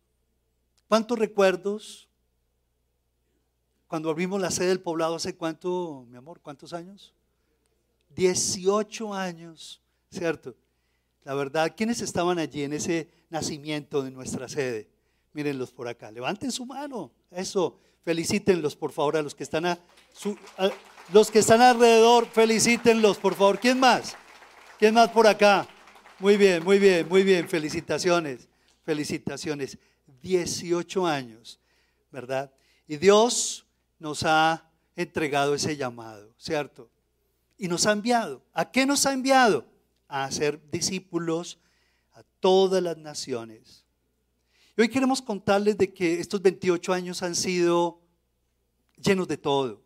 ¿Cuántos 0.86 1.18
recuerdos? 1.18 2.08
Cuando 3.86 4.10
abrimos 4.10 4.40
la 4.40 4.50
sede 4.50 4.68
del 4.68 4.80
poblado 4.80 5.14
hace 5.14 5.34
cuánto, 5.34 6.04
mi 6.08 6.16
amor, 6.16 6.40
¿cuántos 6.40 6.74
años? 6.74 7.14
18 8.14 9.14
años, 9.14 9.80
¿cierto? 10.10 10.54
La 11.24 11.34
verdad, 11.34 11.74
¿quiénes 11.76 12.00
estaban 12.02 12.38
allí 12.38 12.62
en 12.62 12.74
ese 12.74 13.10
nacimiento 13.30 14.02
de 14.02 14.10
nuestra 14.10 14.48
sede? 14.48 14.90
Mírenlos 15.32 15.72
por 15.72 15.88
acá. 15.88 16.10
Levanten 16.10 16.52
su 16.52 16.66
mano. 16.66 17.12
Eso. 17.30 17.78
Felicítenlos, 18.04 18.76
por 18.76 18.92
favor, 18.92 19.16
a 19.16 19.22
los 19.22 19.34
que 19.34 19.42
están 19.42 19.66
a, 19.66 19.78
los 21.12 21.30
que 21.30 21.40
están 21.40 21.60
alrededor. 21.60 22.26
Felicítenlos, 22.26 23.18
por 23.18 23.34
favor. 23.34 23.58
¿Quién 23.58 23.78
más? 23.78 24.16
¿Quién 24.78 24.94
más 24.94 25.10
por 25.10 25.26
acá? 25.26 25.66
Muy 26.18 26.36
bien, 26.36 26.64
muy 26.64 26.78
bien, 26.78 27.08
muy 27.08 27.22
bien. 27.22 27.48
Felicitaciones. 27.48 28.48
Felicitaciones. 28.84 29.78
18 30.22 31.06
años, 31.06 31.60
¿verdad? 32.10 32.52
Y 32.86 32.96
Dios 32.96 33.66
nos 33.98 34.22
ha 34.24 34.70
entregado 34.96 35.54
ese 35.54 35.76
llamado, 35.76 36.34
¿cierto? 36.38 36.90
Y 37.56 37.68
nos 37.68 37.86
ha 37.86 37.92
enviado. 37.92 38.42
¿A 38.52 38.70
qué 38.70 38.86
nos 38.86 39.06
ha 39.06 39.12
enviado? 39.12 39.66
A 40.08 40.24
hacer 40.24 40.60
discípulos 40.70 41.58
a 42.14 42.22
todas 42.40 42.82
las 42.82 42.96
naciones 42.96 43.84
y 44.78 44.82
hoy 44.82 44.88
queremos 44.88 45.20
contarles 45.20 45.76
de 45.76 45.92
que 45.92 46.20
estos 46.20 46.40
28 46.40 46.92
años 46.92 47.20
han 47.24 47.34
sido 47.34 48.00
llenos 48.96 49.26
de 49.26 49.36
todo, 49.36 49.82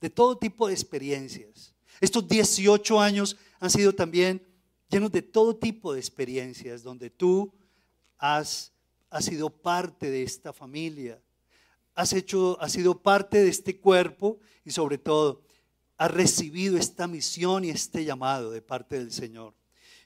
de 0.00 0.08
todo 0.08 0.38
tipo 0.38 0.66
de 0.66 0.72
experiencias. 0.72 1.74
Estos 2.00 2.26
18 2.26 2.98
años 2.98 3.36
han 3.58 3.68
sido 3.68 3.94
también 3.94 4.42
llenos 4.88 5.12
de 5.12 5.20
todo 5.20 5.54
tipo 5.54 5.92
de 5.92 6.00
experiencias, 6.00 6.82
donde 6.82 7.10
tú 7.10 7.52
has, 8.16 8.72
sido 9.20 9.50
parte 9.50 10.10
de 10.10 10.22
esta 10.22 10.54
familia, 10.54 11.20
has, 11.94 12.14
hecho, 12.14 12.56
has 12.62 12.72
sido 12.72 12.98
parte 12.98 13.42
de 13.42 13.50
este 13.50 13.78
cuerpo 13.78 14.38
y 14.64 14.70
sobre 14.70 14.96
todo 14.96 15.42
has 15.98 16.10
recibido 16.10 16.78
esta 16.78 17.06
misión 17.06 17.66
y 17.66 17.68
este 17.68 18.06
llamado 18.06 18.50
de 18.50 18.62
parte 18.62 18.98
del 18.98 19.12
Señor. 19.12 19.52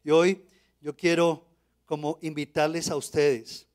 Y 0.02 0.10
hoy 0.10 0.44
yo 0.80 0.96
quiero 0.96 1.46
como 1.84 2.18
invitarles 2.20 2.90
a 2.90 2.96
ustedes 2.96 3.68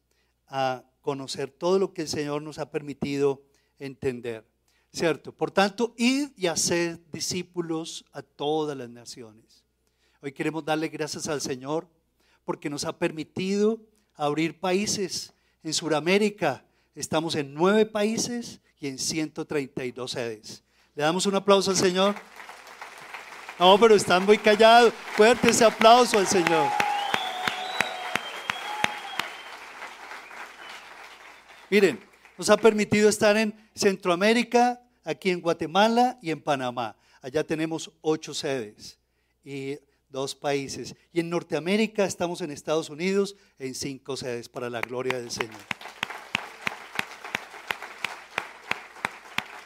a 0.49 0.83
conocer 1.01 1.49
todo 1.49 1.79
lo 1.79 1.93
que 1.93 2.03
el 2.03 2.07
Señor 2.07 2.41
nos 2.41 2.59
ha 2.59 2.69
permitido 2.71 3.41
entender. 3.77 4.45
¿Cierto? 4.91 5.31
Por 5.31 5.51
tanto, 5.51 5.93
id 5.97 6.29
y 6.35 6.47
hacer 6.47 6.99
discípulos 7.11 8.05
a 8.11 8.21
todas 8.23 8.75
las 8.75 8.89
naciones. 8.89 9.63
Hoy 10.21 10.31
queremos 10.31 10.65
darle 10.65 10.89
gracias 10.89 11.27
al 11.27 11.41
Señor 11.41 11.87
porque 12.43 12.69
nos 12.69 12.85
ha 12.85 12.97
permitido 12.97 13.79
abrir 14.15 14.59
países. 14.59 15.33
En 15.63 15.73
Sudamérica 15.73 16.65
estamos 16.95 17.35
en 17.35 17.53
nueve 17.53 17.85
países 17.85 18.59
y 18.79 18.87
en 18.87 18.97
132 18.97 20.11
sedes. 20.11 20.63
Le 20.95 21.03
damos 21.03 21.25
un 21.25 21.35
aplauso 21.35 21.69
al 21.71 21.77
Señor. 21.77 22.15
No, 23.59 23.79
pero 23.79 23.93
están 23.93 24.25
muy 24.25 24.37
callados. 24.37 24.93
Fuerte 25.15 25.51
ese 25.51 25.65
aplauso 25.65 26.17
al 26.17 26.27
Señor. 26.27 26.69
Miren, 31.69 31.99
nos 32.35 32.49
ha 32.49 32.57
permitido 32.57 33.09
estar 33.09 33.37
en 33.37 33.53
Centroamérica, 33.75 34.81
aquí 35.03 35.29
en 35.29 35.39
Guatemala 35.39 36.17
y 36.19 36.31
en 36.31 36.41
Panamá. 36.41 36.95
Allá 37.21 37.43
tenemos 37.43 37.91
ocho 38.01 38.33
sedes 38.33 38.97
y 39.43 39.77
dos 40.09 40.33
países. 40.33 40.95
Y 41.13 41.19
en 41.19 41.29
Norteamérica 41.29 42.05
estamos 42.05 42.41
en 42.41 42.49
Estados 42.49 42.89
Unidos 42.89 43.35
en 43.59 43.75
cinco 43.75 44.17
sedes 44.17 44.49
para 44.49 44.67
la 44.69 44.81
gloria 44.81 45.19
del 45.19 45.29
Señor. 45.29 45.61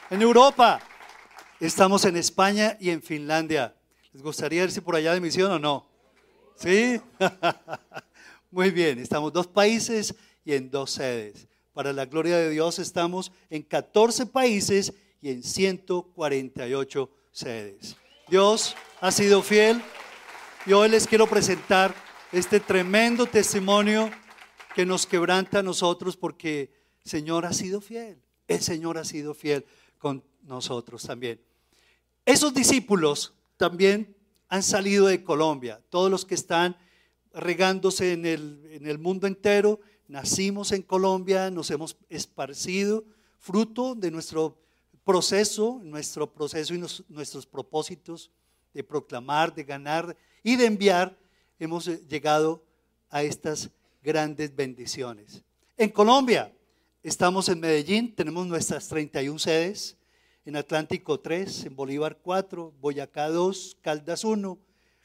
En 0.10 0.22
Europa 0.22 0.82
estamos 1.62 2.04
en 2.04 2.18
España 2.18 2.76
y 2.82 2.90
en 2.90 3.02
Finlandia. 3.02 3.76
¿Les 4.12 4.22
gustaría 4.22 4.66
irse 4.66 4.82
por 4.82 4.98
allá 4.98 5.14
de 5.14 5.22
misión 5.22 5.52
o 5.54 5.58
no? 5.58 5.88
¿Sí? 6.58 7.00
Muy 8.52 8.72
bien, 8.72 9.00
estamos 9.00 9.32
dos 9.32 9.48
países 9.48 10.14
y 10.44 10.54
en 10.54 10.70
dos 10.70 10.92
sedes. 10.92 11.48
Para 11.74 11.92
la 11.92 12.06
gloria 12.06 12.38
de 12.38 12.52
Dios 12.52 12.78
estamos 12.78 13.32
en 13.50 13.64
14 13.64 14.28
países 14.28 14.94
y 15.22 15.32
en 15.32 15.42
148 15.42 17.10
sedes. 17.32 17.98
Dios 18.28 18.76
ha 19.02 19.12
sido 19.12 19.42
fiel 19.42 19.82
y 20.68 20.74
hoy 20.74 20.90
les 20.90 21.08
quiero 21.08 21.26
presentar 21.26 21.96
este 22.32 22.60
tremendo 22.60 23.26
testimonio 23.26 24.12
que 24.76 24.86
nos 24.86 25.08
quebranta 25.08 25.60
a 25.60 25.64
nosotros 25.64 26.16
porque 26.16 26.72
Señor 27.04 27.44
ha 27.44 27.54
sido 27.54 27.82
fiel. 27.82 28.22
El 28.48 28.62
Señor 28.62 29.00
ha 29.00 29.04
sido 29.04 29.34
fiel 29.34 29.66
con 29.98 30.24
nosotros 30.44 31.02
también. 31.02 31.42
Esos 32.24 32.54
discípulos 32.54 33.34
también 33.58 34.16
han 34.48 34.62
salido 34.62 35.08
de 35.08 35.24
Colombia. 35.24 35.82
Todos 35.90 36.12
los 36.12 36.24
que 36.24 36.36
están 36.36 36.78
regándose 37.34 38.14
en 38.14 38.28
el, 38.28 38.70
en 38.72 38.86
el 38.86 39.00
mundo 39.00 39.26
entero 39.26 39.80
nacimos 40.14 40.72
en 40.72 40.84
Colombia, 40.84 41.50
nos 41.50 41.72
hemos 41.72 41.98
esparcido, 42.08 43.04
fruto 43.40 43.96
de 43.96 44.12
nuestro 44.12 44.56
proceso, 45.04 45.82
nuestro 45.82 46.32
proceso 46.32 46.76
y 46.76 46.84
nuestros 47.10 47.48
propósitos 47.48 48.30
de 48.76 48.84
proclamar, 48.84 49.56
de 49.56 49.64
ganar 49.64 50.16
y 50.44 50.56
de 50.56 50.68
enviar, 50.68 51.18
hemos 51.58 51.88
eh, 51.88 52.00
llegado 52.08 52.64
a 53.10 53.24
estas 53.24 53.72
grandes 54.04 54.56
bendiciones. 54.56 55.42
En 55.78 55.90
Colombia, 55.90 56.54
estamos 57.02 57.50
en 57.50 57.60
Medellín, 57.60 58.14
tenemos 58.14 58.46
nuestras 58.46 58.88
31 58.90 59.40
sedes, 59.40 59.98
en 60.46 60.58
Atlántico 60.58 61.20
3, 61.22 61.66
en 61.66 61.76
Bolívar 61.76 62.20
4, 62.22 62.72
Boyacá 62.80 63.30
2, 63.30 63.78
Caldas 63.82 64.24
1, 64.24 64.60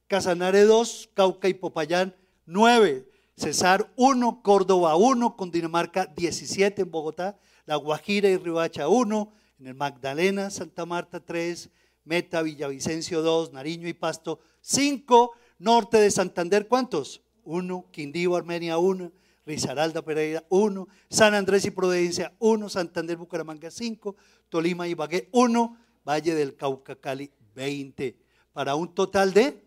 Casanare 0.07 0.65
2, 0.65 1.09
Cauca 1.15 1.49
y 1.49 1.55
Popayán 1.55 2.15
9. 2.45 3.18
Cesar 3.39 3.89
1, 3.95 4.43
Córdoba 4.43 4.97
1, 4.97 5.37
Dinamarca 5.53 6.07
17 6.07 6.83
en 6.83 6.91
Bogotá, 6.91 7.39
La 7.67 7.77
Guajira 7.77 8.29
y 8.29 8.37
Ribacha 8.37 8.89
1, 8.89 9.33
en 9.61 9.67
el 9.69 9.75
Magdalena, 9.77 10.51
Santa 10.51 10.85
Marta 10.85 11.21
3, 11.21 11.71
Meta, 12.05 12.43
Villavicencio 12.43 13.23
2, 13.23 13.53
Nariño 13.53 13.87
y 13.87 13.93
Pasto 13.93 14.41
5, 14.63 15.31
Norte 15.61 15.99
de 15.99 16.11
Santander, 16.11 16.67
¿cuántos? 16.67 17.23
1, 17.45 17.87
Quindío, 17.93 18.35
Armenia 18.35 18.79
1, 18.79 19.13
Risaralda, 19.47 20.03
Pereira 20.03 20.45
1, 20.49 20.89
San 21.09 21.35
Andrés 21.35 21.65
y 21.65 21.71
Providencia 21.71 22.35
1, 22.41 22.69
Santander, 22.69 23.17
Bucaramanga 23.17 23.71
5, 23.71 24.17
Tolima 24.49 24.89
y 24.89 24.95
Bagué 24.95 25.29
1, 25.31 25.77
Valle 26.05 26.35
del 26.35 26.57
Cauca, 26.57 26.97
Cali 26.97 27.31
20, 27.55 28.19
para 28.53 28.75
un 28.75 28.93
total 28.93 29.33
de, 29.33 29.63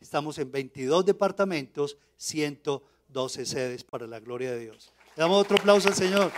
estamos 0.00 0.38
en 0.38 0.52
22 0.52 1.04
departamentos, 1.04 1.98
100 2.18 2.62
12 3.16 3.46
sedes 3.46 3.82
para 3.82 4.06
la 4.06 4.20
gloria 4.20 4.52
de 4.52 4.60
Dios. 4.60 4.92
Le 5.16 5.22
damos 5.22 5.40
otro 5.40 5.56
aplauso 5.56 5.88
al 5.88 5.94
Señor. 5.94 6.30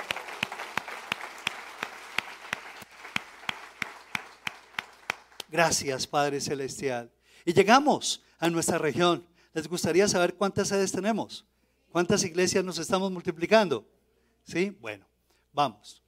Gracias, 5.51 6.07
Padre 6.07 6.41
Celestial. 6.41 7.11
Y 7.45 7.53
llegamos 7.53 8.23
a 8.39 8.49
nuestra 8.49 8.79
región. 8.79 9.27
¿Les 9.55 9.67
gustaría 9.67 10.07
saber 10.07 10.37
cuántas 10.37 10.69
sedes 10.69 10.93
tenemos? 10.93 11.45
¿Cuántas 11.91 12.23
iglesias 12.23 12.65
nos 12.65 12.79
estamos 12.79 13.11
multiplicando? 13.11 13.85
¿Sí? 14.45 14.71
Bueno, 14.81 15.05
vamos. 15.53 16.05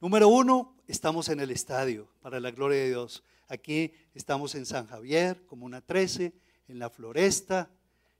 Número 0.00 0.28
uno, 0.28 0.76
estamos 0.86 1.28
en 1.28 1.40
el 1.40 1.50
estadio, 1.50 2.06
para 2.20 2.38
la 2.38 2.52
gloria 2.52 2.78
de 2.78 2.90
Dios. 2.90 3.24
Aquí 3.48 3.92
estamos 4.14 4.54
en 4.54 4.64
San 4.64 4.86
Javier, 4.86 5.44
Comuna 5.46 5.80
13, 5.80 6.32
en 6.68 6.78
La 6.78 6.88
Floresta, 6.88 7.68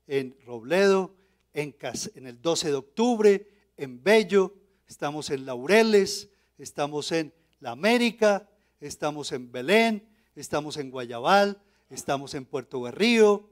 en 0.08 0.36
Robledo, 0.44 1.14
en, 1.54 2.26
el 2.26 2.42
12 2.42 2.68
de 2.68 2.74
octubre, 2.74 3.48
en 3.76 4.02
Bello, 4.02 4.54
estamos 4.88 5.30
en 5.30 5.46
Laureles, 5.46 6.28
estamos 6.58 7.12
en 7.12 7.32
La 7.60 7.70
América, 7.70 8.48
estamos 8.80 9.30
en 9.32 9.50
Belén, 9.50 10.06
estamos 10.34 10.76
en 10.76 10.90
Guayabal, 10.90 11.62
estamos 11.90 12.34
en 12.34 12.44
Puerto 12.44 12.80
Berrío. 12.82 13.48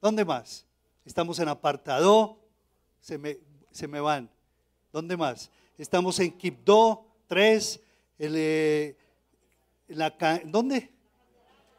¿Dónde 0.00 0.24
más? 0.24 0.66
Estamos 1.04 1.38
en 1.38 1.48
Apartado, 1.48 2.38
se 3.00 3.16
me, 3.16 3.38
se 3.70 3.88
me 3.88 4.00
van. 4.00 4.30
¿Dónde 4.92 5.16
más? 5.16 5.50
Estamos 5.78 6.20
en 6.20 6.30
Quibdó, 6.32 7.06
3, 7.26 7.80
en 8.18 8.96
la, 9.88 10.14
¿dónde? 10.44 10.90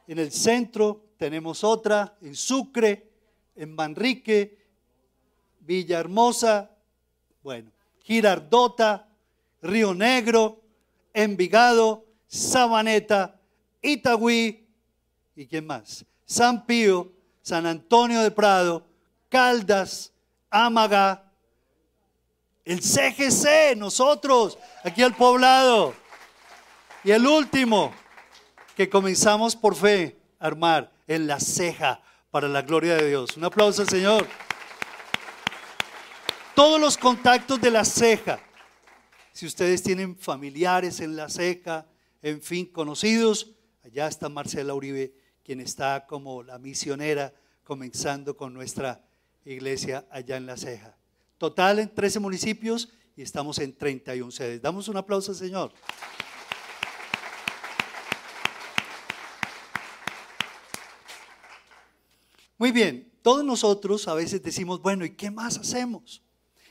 En 0.08 0.20
el 0.20 0.32
centro 0.32 1.02
tenemos 1.18 1.64
otra, 1.64 2.18
en 2.22 2.36
Sucre, 2.36 3.10
en 3.56 3.74
Manrique, 3.74 4.65
Villahermosa, 5.66 6.72
bueno, 7.42 7.72
Girardota, 8.04 9.08
Río 9.62 9.94
Negro, 9.94 10.62
Envigado, 11.14 12.06
Sabaneta, 12.28 13.40
Itagüí, 13.82 14.68
¿y 15.36 15.48
quién 15.48 15.66
más? 15.66 16.06
San 16.26 16.66
Pío, 16.66 17.12
San 17.42 17.66
Antonio 17.66 18.22
de 18.22 18.32
Prado, 18.32 18.86
Caldas, 19.30 20.12
Ámaga, 20.50 21.32
el 22.64 22.82
CGC, 22.82 23.76
nosotros, 23.78 24.58
aquí 24.84 25.04
al 25.04 25.16
poblado. 25.16 25.94
Y 27.04 27.12
el 27.12 27.28
último, 27.28 27.94
que 28.76 28.90
comenzamos 28.90 29.56
por 29.56 29.76
fe 29.76 30.18
a 30.40 30.48
armar 30.48 30.92
en 31.08 31.28
la 31.28 31.40
ceja 31.40 32.02
para 32.32 32.48
la 32.48 32.62
gloria 32.62 32.96
de 32.96 33.10
Dios. 33.10 33.38
Un 33.38 33.46
aplauso 33.46 33.86
Señor. 33.86 34.28
Todos 36.56 36.80
los 36.80 36.98
contactos 36.98 37.60
de 37.60 37.70
la 37.70 37.84
ceja. 37.84 38.40
Si 39.34 39.46
ustedes 39.46 39.84
tienen 39.84 40.18
familiares 40.18 41.02
en 41.02 41.18
la 41.18 41.28
ceja, 41.28 41.86
en 42.22 42.42
fin, 42.42 42.68
conocidos, 42.68 43.52
allá 43.84 44.08
está 44.08 44.30
Marcela 44.30 44.74
Uribe, 44.74 45.14
quien 45.44 45.60
está 45.60 46.06
como 46.08 46.44
la 46.44 46.58
misionera 46.58 47.34
comenzando 47.66 48.38
con 48.38 48.54
nuestra 48.54 49.04
iglesia 49.44 50.08
allá 50.10 50.38
en 50.38 50.46
la 50.46 50.56
ceja. 50.56 50.96
Total 51.38 51.80
en 51.80 51.94
13 51.94 52.22
municipios 52.22 52.88
y 53.18 53.22
estamos 53.22 53.60
en 53.60 53.76
31 53.76 54.32
sedes. 54.32 54.62
Damos 54.62 54.88
un 54.88 54.96
aplauso 54.96 55.34
al 55.34 55.38
Señor. 55.38 55.74
Muy 62.58 62.72
bien, 62.72 63.12
todos 63.22 63.44
nosotros 63.44 64.08
a 64.08 64.14
veces 64.14 64.42
decimos, 64.42 64.82
bueno, 64.82 65.04
¿y 65.04 65.10
qué 65.18 65.30
más 65.30 65.58
hacemos? 65.58 66.25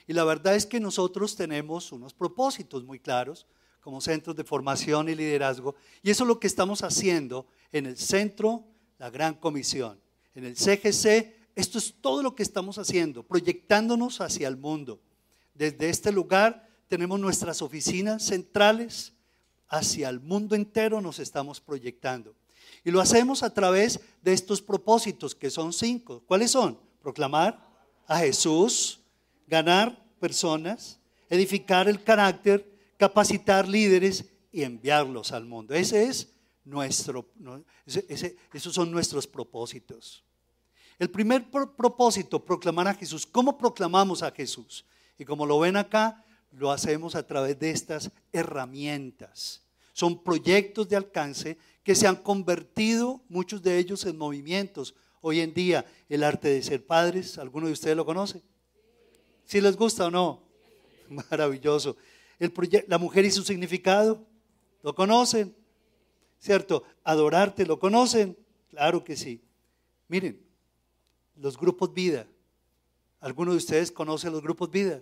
Y 0.06 0.12
la 0.12 0.24
verdad 0.24 0.54
es 0.54 0.66
que 0.66 0.80
nosotros 0.80 1.36
tenemos 1.36 1.92
unos 1.92 2.12
propósitos 2.12 2.84
muy 2.84 2.98
claros 2.98 3.46
como 3.80 4.00
centros 4.00 4.34
de 4.34 4.44
formación 4.44 5.08
y 5.10 5.14
liderazgo, 5.14 5.74
y 6.02 6.10
eso 6.10 6.24
es 6.24 6.28
lo 6.28 6.40
que 6.40 6.46
estamos 6.46 6.82
haciendo 6.82 7.46
en 7.70 7.84
el 7.84 7.98
centro, 7.98 8.64
la 8.98 9.10
Gran 9.10 9.34
Comisión. 9.34 10.00
En 10.34 10.44
el 10.44 10.56
CGC, 10.56 11.34
esto 11.54 11.78
es 11.78 11.94
todo 12.00 12.22
lo 12.22 12.34
que 12.34 12.42
estamos 12.42 12.78
haciendo, 12.78 13.22
proyectándonos 13.22 14.22
hacia 14.22 14.48
el 14.48 14.56
mundo. 14.56 15.00
Desde 15.52 15.90
este 15.90 16.12
lugar 16.12 16.66
tenemos 16.88 17.20
nuestras 17.20 17.60
oficinas 17.60 18.22
centrales, 18.22 19.12
hacia 19.68 20.08
el 20.08 20.20
mundo 20.20 20.54
entero 20.54 21.00
nos 21.00 21.18
estamos 21.18 21.60
proyectando. 21.60 22.34
Y 22.84 22.90
lo 22.90 23.00
hacemos 23.00 23.42
a 23.42 23.52
través 23.52 24.00
de 24.22 24.32
estos 24.32 24.62
propósitos, 24.62 25.34
que 25.34 25.50
son 25.50 25.72
cinco. 25.72 26.22
¿Cuáles 26.26 26.50
son? 26.50 26.78
Proclamar 27.00 27.66
a 28.06 28.18
Jesús, 28.18 29.00
ganar 29.46 30.04
personas, 30.18 30.98
edificar 31.28 31.88
el 31.88 32.02
carácter, 32.02 32.70
capacitar 32.96 33.68
líderes 33.68 34.24
y 34.52 34.62
enviarlos 34.62 35.32
al 35.32 35.44
mundo. 35.44 35.74
Ese 35.74 36.04
es 36.04 36.32
nuestro, 36.64 37.28
esos 38.52 38.74
son 38.74 38.90
nuestros 38.90 39.26
propósitos. 39.26 40.24
El 40.98 41.10
primer 41.10 41.50
propósito, 41.50 42.44
proclamar 42.44 42.88
a 42.88 42.94
Jesús. 42.94 43.26
¿Cómo 43.26 43.58
proclamamos 43.58 44.22
a 44.22 44.30
Jesús? 44.30 44.84
Y 45.18 45.24
como 45.24 45.44
lo 45.44 45.58
ven 45.58 45.76
acá, 45.76 46.24
lo 46.52 46.70
hacemos 46.70 47.16
a 47.16 47.26
través 47.26 47.58
de 47.58 47.70
estas 47.70 48.10
herramientas. 48.32 49.62
Son 49.92 50.22
proyectos 50.22 50.88
de 50.88 50.96
alcance 50.96 51.58
que 51.82 51.94
se 51.94 52.06
han 52.06 52.16
convertido, 52.16 53.22
muchos 53.28 53.62
de 53.62 53.78
ellos, 53.78 54.06
en 54.06 54.16
movimientos. 54.16 54.94
Hoy 55.20 55.40
en 55.40 55.52
día, 55.52 55.84
el 56.08 56.22
arte 56.22 56.48
de 56.48 56.62
ser 56.62 56.86
padres, 56.86 57.38
¿alguno 57.38 57.66
de 57.66 57.72
ustedes 57.72 57.96
lo 57.96 58.06
conoce? 58.06 58.42
¿Si 59.44 59.60
les 59.60 59.76
gusta 59.76 60.06
o 60.06 60.10
no? 60.10 60.42
Maravilloso. 61.30 61.96
El 62.38 62.52
la 62.88 62.98
mujer 62.98 63.24
y 63.24 63.30
su 63.30 63.42
significado, 63.42 64.26
¿lo 64.82 64.94
conocen? 64.94 65.54
¿Cierto? 66.38 66.82
Adorarte, 67.04 67.64
¿lo 67.64 67.78
conocen? 67.78 68.36
Claro 68.70 69.04
que 69.04 69.16
sí. 69.16 69.42
Miren, 70.08 70.40
los 71.36 71.56
grupos 71.56 71.92
vida. 71.94 72.26
¿Alguno 73.20 73.52
de 73.52 73.58
ustedes 73.58 73.90
conoce 73.90 74.30
los 74.30 74.42
grupos 74.42 74.70
vida? 74.70 75.00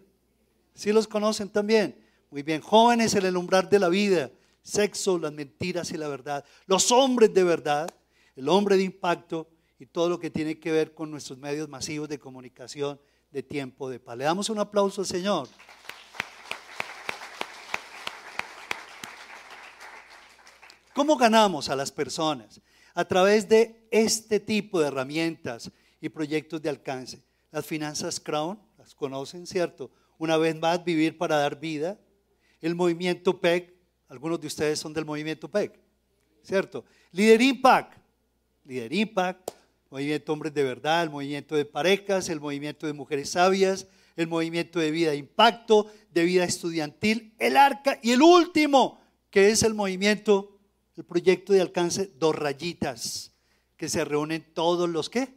¿Sí 0.74 0.92
los 0.92 1.08
conocen 1.08 1.48
también? 1.48 1.98
Muy 2.30 2.42
bien, 2.42 2.60
jóvenes 2.60 3.14
en 3.14 3.26
el 3.26 3.36
umbral 3.36 3.68
de 3.68 3.78
la 3.78 3.88
vida 3.88 4.30
sexo, 4.62 5.18
las 5.18 5.32
mentiras 5.32 5.90
y 5.90 5.96
la 5.96 6.08
verdad, 6.08 6.44
los 6.66 6.90
hombres 6.92 7.34
de 7.34 7.44
verdad, 7.44 7.88
el 8.36 8.48
hombre 8.48 8.76
de 8.76 8.84
impacto 8.84 9.48
y 9.78 9.86
todo 9.86 10.08
lo 10.08 10.18
que 10.18 10.30
tiene 10.30 10.58
que 10.58 10.70
ver 10.70 10.94
con 10.94 11.10
nuestros 11.10 11.38
medios 11.38 11.68
masivos 11.68 12.08
de 12.08 12.18
comunicación 12.18 13.00
de 13.32 13.42
tiempo 13.42 13.88
de 13.88 13.98
paz. 13.98 14.16
Le 14.16 14.24
damos 14.24 14.50
un 14.50 14.58
aplauso 14.58 15.00
al 15.00 15.06
Señor. 15.06 15.48
¿Cómo 20.94 21.16
ganamos 21.16 21.70
a 21.70 21.76
las 21.76 21.90
personas? 21.90 22.60
A 22.94 23.06
través 23.06 23.48
de 23.48 23.88
este 23.90 24.38
tipo 24.38 24.78
de 24.80 24.88
herramientas 24.88 25.70
y 26.00 26.10
proyectos 26.10 26.60
de 26.60 26.68
alcance. 26.68 27.22
Las 27.50 27.64
finanzas 27.64 28.20
Crown, 28.20 28.60
las 28.76 28.94
conocen, 28.94 29.46
¿cierto? 29.46 29.90
Una 30.18 30.36
vez 30.36 30.54
más, 30.58 30.84
vivir 30.84 31.16
para 31.16 31.36
dar 31.36 31.58
vida. 31.58 31.98
El 32.60 32.74
movimiento 32.74 33.40
PEC, 33.40 33.74
algunos 34.08 34.40
de 34.40 34.46
ustedes 34.46 34.78
son 34.78 34.92
del 34.92 35.06
movimiento 35.06 35.50
PEC, 35.50 35.80
¿cierto? 36.42 36.84
Líder 37.12 37.40
Impact, 37.40 37.98
Líder 38.64 38.92
Impact, 38.92 39.50
movimiento 39.92 40.32
Hombres 40.32 40.54
de 40.54 40.64
Verdad, 40.64 41.02
el 41.02 41.10
movimiento 41.10 41.54
de 41.54 41.66
parejas, 41.66 42.30
el 42.30 42.40
movimiento 42.40 42.86
de 42.86 42.94
mujeres 42.94 43.28
sabias, 43.28 43.86
el 44.16 44.26
movimiento 44.26 44.80
de 44.80 44.90
vida 44.90 45.10
de 45.10 45.18
impacto, 45.18 45.92
de 46.10 46.24
vida 46.24 46.44
estudiantil, 46.44 47.34
el 47.38 47.58
arca 47.58 47.98
y 48.02 48.12
el 48.12 48.22
último, 48.22 49.02
que 49.30 49.50
es 49.50 49.62
el 49.62 49.74
movimiento, 49.74 50.58
el 50.96 51.04
proyecto 51.04 51.52
de 51.52 51.60
alcance 51.60 52.10
Dos 52.18 52.34
Rayitas, 52.34 53.32
que 53.76 53.90
se 53.90 54.02
reúnen 54.06 54.46
todos 54.54 54.88
los 54.88 55.10
que, 55.10 55.28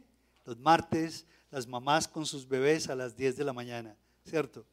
los 0.46 0.58
martes, 0.58 1.26
las 1.50 1.66
mamás 1.66 2.08
con 2.08 2.24
sus 2.24 2.48
bebés 2.48 2.88
a 2.88 2.94
las 2.94 3.14
10 3.14 3.36
de 3.36 3.44
la 3.44 3.52
mañana, 3.52 3.94
¿cierto? 4.24 4.64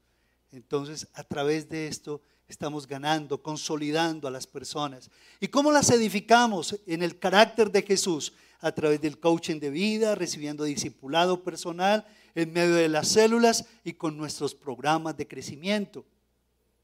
Entonces, 0.53 1.09
a 1.13 1.25
través 1.25 1.67
de 1.67 1.87
esto 1.87 2.21
estamos 2.47 2.87
ganando, 2.87 3.41
consolidando 3.41 4.27
a 4.27 4.31
las 4.31 4.47
personas. 4.47 5.09
¿Y 5.39 5.47
cómo 5.47 5.71
las 5.71 5.89
edificamos 5.89 6.79
en 6.85 7.03
el 7.03 7.17
carácter 7.19 7.71
de 7.71 7.81
Jesús? 7.81 8.33
A 8.59 8.71
través 8.71 9.01
del 9.01 9.19
coaching 9.19 9.59
de 9.59 9.69
vida, 9.69 10.15
recibiendo 10.15 10.63
discipulado 10.63 11.43
personal, 11.43 12.05
en 12.35 12.53
medio 12.53 12.75
de 12.75 12.89
las 12.89 13.09
células 13.09 13.65
y 13.83 13.93
con 13.93 14.17
nuestros 14.17 14.55
programas 14.55 15.17
de 15.17 15.27
crecimiento. 15.27 16.05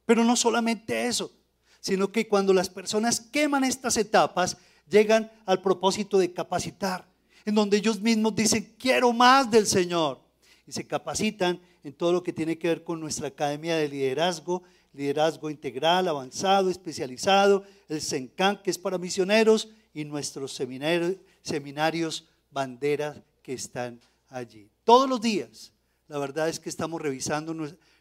Pero 0.05 0.23
no 0.23 0.35
solamente 0.35 1.07
eso, 1.07 1.31
sino 1.79 2.11
que 2.11 2.27
cuando 2.27 2.53
las 2.53 2.69
personas 2.69 3.21
queman 3.21 3.63
estas 3.63 3.95
etapas, 3.97 4.57
llegan 4.89 5.31
al 5.45 5.61
propósito 5.61 6.17
de 6.17 6.33
capacitar, 6.33 7.07
en 7.45 7.55
donde 7.55 7.77
ellos 7.77 8.01
mismos 8.01 8.35
dicen, 8.35 8.75
quiero 8.77 9.13
más 9.13 9.49
del 9.49 9.65
Señor. 9.65 10.19
Y 10.67 10.71
se 10.71 10.85
capacitan 10.85 11.59
en 11.83 11.93
todo 11.93 12.11
lo 12.11 12.23
que 12.23 12.33
tiene 12.33 12.57
que 12.57 12.67
ver 12.67 12.83
con 12.83 12.99
nuestra 12.99 13.29
academia 13.29 13.75
de 13.77 13.87
liderazgo, 13.87 14.63
liderazgo 14.93 15.49
integral, 15.49 16.07
avanzado, 16.07 16.69
especializado, 16.69 17.63
el 17.87 18.01
CENCAN, 18.01 18.61
que 18.61 18.71
es 18.71 18.77
para 18.77 18.97
misioneros, 18.97 19.69
y 19.93 20.05
nuestros 20.05 20.53
seminarios, 20.53 21.17
seminarios 21.41 22.27
banderas 22.51 23.21
que 23.41 23.53
están 23.53 23.99
allí. 24.29 24.69
Todos 24.83 25.09
los 25.09 25.19
días, 25.19 25.73
la 26.07 26.17
verdad 26.19 26.49
es 26.49 26.59
que 26.59 26.69
estamos 26.69 27.01
revisando 27.01 27.55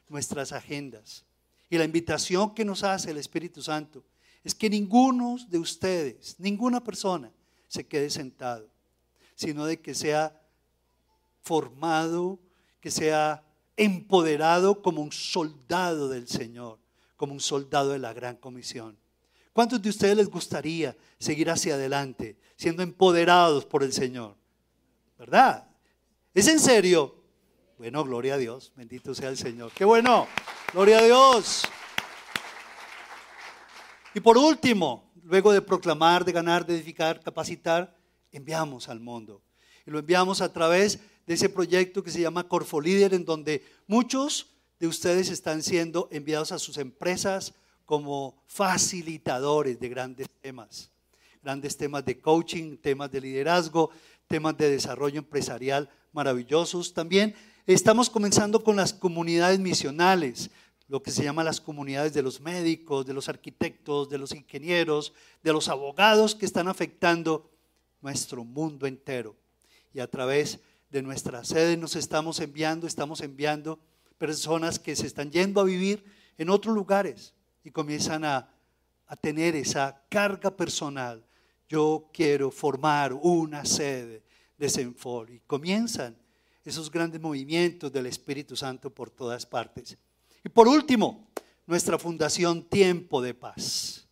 nuestras 0.09 0.53
agendas. 0.53 1.25
Y 1.71 1.79
la 1.79 1.85
invitación 1.85 2.55
que 2.55 2.65
nos 2.65 2.83
hace 2.83 3.11
el 3.11 3.19
Espíritu 3.19 3.63
Santo 3.63 4.05
es 4.45 4.55
que 4.55 4.71
ninguno 4.71 5.37
de 5.49 5.59
ustedes, 5.59 6.37
ninguna 6.39 6.83
persona, 6.83 7.31
se 7.67 7.87
quede 7.87 8.09
sentado, 8.09 8.69
sino 9.35 9.67
de 9.67 9.81
que 9.81 9.95
sea 9.95 10.41
formado, 11.43 12.39
que 12.81 12.91
sea 12.91 13.45
empoderado 13.79 14.83
como 14.83 15.01
un 15.01 15.13
soldado 15.13 16.09
del 16.09 16.29
Señor, 16.29 16.79
como 17.17 17.33
un 17.33 17.41
soldado 17.41 17.91
de 17.91 17.99
la 17.99 18.13
gran 18.13 18.37
comisión. 18.37 18.99
¿Cuántos 19.53 19.81
de 19.81 19.89
ustedes 19.89 20.17
les 20.17 20.29
gustaría 20.29 20.97
seguir 21.19 21.51
hacia 21.51 21.75
adelante, 21.75 22.39
siendo 22.57 22.83
empoderados 22.83 23.65
por 23.65 23.83
el 23.83 23.93
Señor? 23.93 24.37
¿Verdad? 25.19 25.67
¿Es 26.35 26.47
en 26.49 26.61
serio? 26.61 27.17
Bueno, 27.79 28.05
gloria 28.05 28.35
a 28.35 28.39
Dios, 28.39 28.73
bendito 28.77 29.15
sea 29.15 29.29
el 29.31 29.37
Señor. 29.37 29.73
Qué 29.73 29.85
bueno, 29.85 30.27
gloria 30.73 30.99
a 30.99 31.03
Dios. 31.03 31.63
Y 34.15 34.21
por 34.21 34.37
último, 34.37 35.11
luego 35.23 35.53
de 35.53 35.63
proclamar, 35.63 36.25
de 36.25 36.33
ganar, 36.33 36.67
de 36.67 36.75
edificar, 36.75 37.21
capacitar, 37.21 37.97
enviamos 38.33 38.89
al 38.89 39.01
mundo. 39.01 39.43
Y 39.87 39.91
lo 39.91 39.99
enviamos 39.99 40.41
a 40.41 40.53
través 40.53 41.01
de 41.29 41.35
ese 41.35 41.51
proyecto 41.51 42.03
que 42.03 42.11
se 42.11 42.23
llama 42.23 42.49
Corfo 42.49 42.81
Líder, 42.81 43.13
en 43.13 43.27
donde 43.27 43.63
muchos 43.87 44.47
de 44.81 44.87
ustedes 44.87 45.29
están 45.29 45.63
siendo 45.63 46.09
enviados 46.11 46.53
a 46.53 46.59
sus 46.59 46.79
empresas 46.79 47.53
como 47.85 48.43
facilitadores 48.47 49.79
de 49.79 49.91
grandes 49.91 50.27
temas, 50.41 50.91
grandes 51.43 51.77
temas 51.77 52.07
de 52.07 52.19
coaching, 52.19 52.79
temas 52.79 53.13
de 53.13 53.21
liderazgo, 53.21 53.91
temas 54.27 54.57
de 54.57 54.71
desarrollo 54.71 55.19
empresarial 55.19 55.91
maravillosos. 56.13 56.95
También 56.95 57.35
estamos 57.67 58.09
comenzando 58.09 58.65
con 58.65 58.77
las 58.77 58.95
comunidades 58.95 59.61
misionales, 59.61 60.49
lo 60.89 61.03
que 61.03 61.11
se 61.11 61.25
llama 61.25 61.45
las 61.45 61.61
comunidades 61.61 62.15
de 62.15 62.23
los 62.23 62.41
médicos, 62.41 63.05
de 63.05 63.13
los 63.13 63.29
arquitectos, 63.29 64.09
de 64.09 64.17
los 64.17 64.33
ingenieros, 64.33 65.13
de 65.43 65.53
los 65.53 65.69
abogados 65.69 66.35
que 66.35 66.47
están 66.47 66.69
afectando 66.69 67.51
nuestro 68.01 68.47
mundo 68.47 68.87
entero. 68.87 69.37
Y 69.93 70.01
a 70.01 70.11
través 70.11 70.61
de 70.91 71.03
nuestra 71.03 71.45
sede 71.45 71.77
nos 71.77 71.97
estamos 71.97 72.41
enviando, 72.41 72.87
estamos 72.87 73.21
enviando 73.21 73.79
personas 74.17 74.79
que 74.79 74.97
se 74.97 75.07
están 75.07 75.31
yendo 75.31 75.61
a 75.61 75.65
vivir 75.65 76.05
en 76.39 76.51
otros 76.51 76.75
lugares 76.75 77.35
y 77.65 77.71
comienzan 77.71 78.25
a, 78.25 78.55
tener 79.23 79.57
esa 79.57 80.05
carga 80.11 80.55
personal. 80.55 81.25
Yo 81.67 82.11
quiero 82.13 82.51
formar 82.51 83.15
una 83.15 83.65
sede 83.65 84.23
de 84.59 84.69
Senfor 84.69 85.31
y 85.31 85.41
comienzan 85.47 86.15
esos 86.63 86.91
grandes 86.91 87.19
movimientos 87.19 87.91
del 87.91 88.05
Espíritu 88.05 88.55
Santo 88.55 88.91
por 88.91 89.09
todas 89.09 89.47
partes. 89.47 89.97
Y 90.45 90.51
por 90.51 90.69
último, 90.69 91.27
nuestra 91.67 91.99
fundación 91.99 92.65
Tiempo 92.65 93.23
de 93.23 93.33
Paz, 93.33 94.07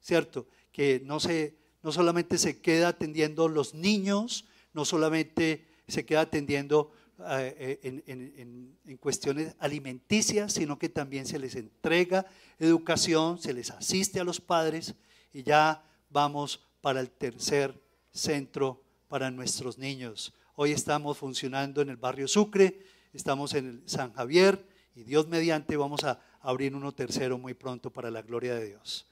¿cierto? 0.00 0.46
Que 0.72 1.02
no, 1.04 1.20
se, 1.20 1.58
no 1.82 1.92
solamente 1.92 2.38
se 2.38 2.62
queda 2.62 2.88
atendiendo 2.88 3.48
los 3.48 3.74
niños, 3.74 4.46
no 4.72 4.86
solamente 4.86 5.67
se 5.88 6.04
queda 6.04 6.20
atendiendo 6.20 6.92
eh, 7.30 7.80
en, 7.82 8.98
cuestiones 9.00 9.56
alimenticias, 9.58 10.52
sino 10.52 10.78
que 10.78 10.88
también 10.88 11.26
se 11.26 11.38
les 11.38 11.56
entrega 11.56 12.26
educación, 12.58 13.40
se 13.40 13.52
les 13.52 13.70
asiste 13.70 14.20
a 14.20 14.24
los 14.24 14.40
padres 14.40 14.94
y 15.32 15.42
ya 15.42 15.82
vamos 16.10 16.64
para 16.80 17.00
el 17.00 17.10
tercer 17.10 17.74
centro 18.12 18.82
para 19.08 19.30
nuestros 19.30 19.78
niños. 19.78 20.32
Hoy 20.54 20.72
estamos 20.72 21.18
funcionando 21.18 21.82
en 21.82 21.88
el 21.88 21.96
barrio 21.96 22.28
Sucre, 22.28 22.84
estamos 23.12 23.54
en 23.54 23.66
el 23.68 23.82
San 23.88 24.12
Javier 24.12 24.64
y 24.94 25.02
Dios 25.02 25.26
mediante 25.26 25.76
vamos 25.76 26.04
a 26.04 26.20
abrir 26.40 26.74
uno 26.74 26.92
tercero 26.92 27.38
muy 27.38 27.54
pronto 27.54 27.90
para 27.90 28.10
la 28.10 28.22
gloria 28.22 28.54
de 28.54 28.66
Dios. 28.66 29.06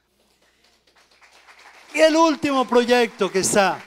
Y 1.94 2.00
el 2.00 2.14
último 2.14 2.68
proyecto 2.68 3.30
que 3.30 3.40
está, 3.40 3.82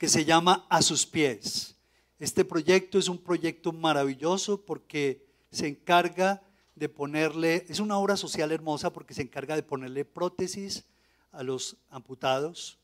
que 0.00 0.08
se 0.08 0.24
llama 0.24 0.66
A 0.70 0.80
sus 0.80 1.04
pies. 1.04 1.76
Este 2.18 2.42
proyecto 2.42 2.98
es 2.98 3.06
un 3.06 3.18
proyecto 3.18 3.70
maravilloso 3.70 4.64
porque 4.64 5.26
se 5.50 5.68
encarga 5.68 6.42
de 6.74 6.88
ponerle, 6.88 7.66
es 7.68 7.80
una 7.80 7.98
obra 7.98 8.16
social 8.16 8.50
hermosa 8.50 8.94
porque 8.94 9.12
se 9.12 9.20
encarga 9.20 9.56
de 9.56 9.62
ponerle 9.62 10.06
prótesis 10.06 10.86
a 11.32 11.42
los 11.42 11.76
amputados 11.90 12.78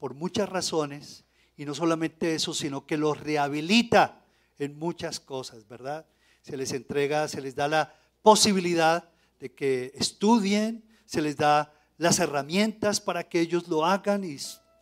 por 0.00 0.14
muchas 0.14 0.48
razones 0.48 1.24
y 1.56 1.64
no 1.66 1.72
solamente 1.72 2.34
eso, 2.34 2.52
sino 2.52 2.84
que 2.84 2.96
los 2.96 3.20
rehabilita 3.20 4.24
en 4.58 4.76
muchas 4.76 5.20
cosas, 5.20 5.68
¿verdad? 5.68 6.04
Se 6.42 6.56
les 6.56 6.72
entrega, 6.72 7.28
se 7.28 7.40
les 7.40 7.54
da 7.54 7.68
la 7.68 7.94
posibilidad 8.22 9.08
de 9.38 9.52
que 9.52 9.92
estudien, 9.94 10.82
se 11.04 11.22
les 11.22 11.36
da 11.36 11.72
las 11.96 12.18
herramientas 12.18 13.00
para 13.00 13.28
que 13.28 13.38
ellos 13.38 13.68
lo 13.68 13.86
hagan 13.86 14.24
y 14.24 14.38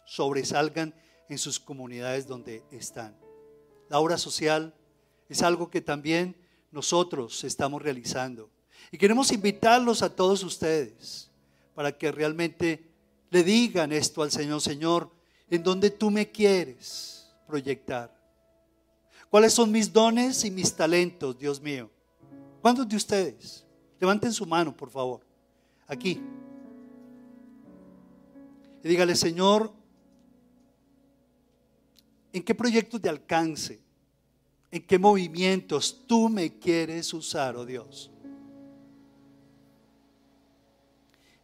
sobresalgan 0.06 0.94
en 1.28 1.38
sus 1.38 1.58
comunidades 1.58 2.26
donde 2.26 2.62
están. 2.70 3.16
La 3.88 3.98
obra 3.98 4.18
social 4.18 4.74
es 5.28 5.42
algo 5.42 5.70
que 5.70 5.80
también 5.80 6.36
nosotros 6.70 7.44
estamos 7.44 7.82
realizando. 7.82 8.50
Y 8.90 8.98
queremos 8.98 9.32
invitarlos 9.32 10.02
a 10.02 10.14
todos 10.14 10.42
ustedes 10.42 11.30
para 11.74 11.92
que 11.92 12.12
realmente 12.12 12.90
le 13.30 13.42
digan 13.42 13.92
esto 13.92 14.22
al 14.22 14.30
Señor, 14.30 14.60
Señor, 14.60 15.10
¿en 15.50 15.62
dónde 15.62 15.90
tú 15.90 16.10
me 16.10 16.30
quieres 16.30 17.28
proyectar? 17.46 18.14
¿Cuáles 19.30 19.52
son 19.52 19.72
mis 19.72 19.92
dones 19.92 20.44
y 20.44 20.50
mis 20.50 20.74
talentos, 20.74 21.36
Dios 21.38 21.60
mío? 21.60 21.90
¿Cuántos 22.62 22.88
de 22.88 22.96
ustedes? 22.96 23.64
Levanten 23.98 24.32
su 24.32 24.46
mano, 24.46 24.76
por 24.76 24.90
favor. 24.90 25.20
Aquí. 25.86 26.20
Y 28.82 28.88
dígale, 28.88 29.16
Señor, 29.16 29.72
¿En 32.34 32.42
qué 32.42 32.52
proyectos 32.52 33.00
de 33.00 33.08
alcance? 33.08 33.80
¿En 34.72 34.84
qué 34.84 34.98
movimientos 34.98 36.02
tú 36.04 36.28
me 36.28 36.58
quieres 36.58 37.14
usar, 37.14 37.54
oh 37.54 37.64
Dios? 37.64 38.10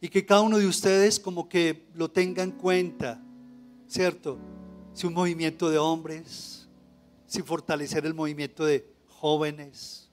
Y 0.01 0.09
que 0.09 0.25
cada 0.25 0.41
uno 0.41 0.57
de 0.57 0.67
ustedes 0.67 1.17
como 1.17 1.47
que 1.47 1.85
lo 1.93 2.11
tenga 2.11 2.43
en 2.43 2.51
cuenta, 2.51 3.23
¿cierto? 3.87 4.37
Si 4.93 5.07
un 5.07 5.13
movimiento 5.13 5.69
de 5.69 5.77
hombres, 5.77 6.67
si 7.25 7.41
fortalecer 7.41 8.05
el 8.05 8.13
movimiento 8.13 8.65
de 8.65 8.85
jóvenes, 9.07 10.09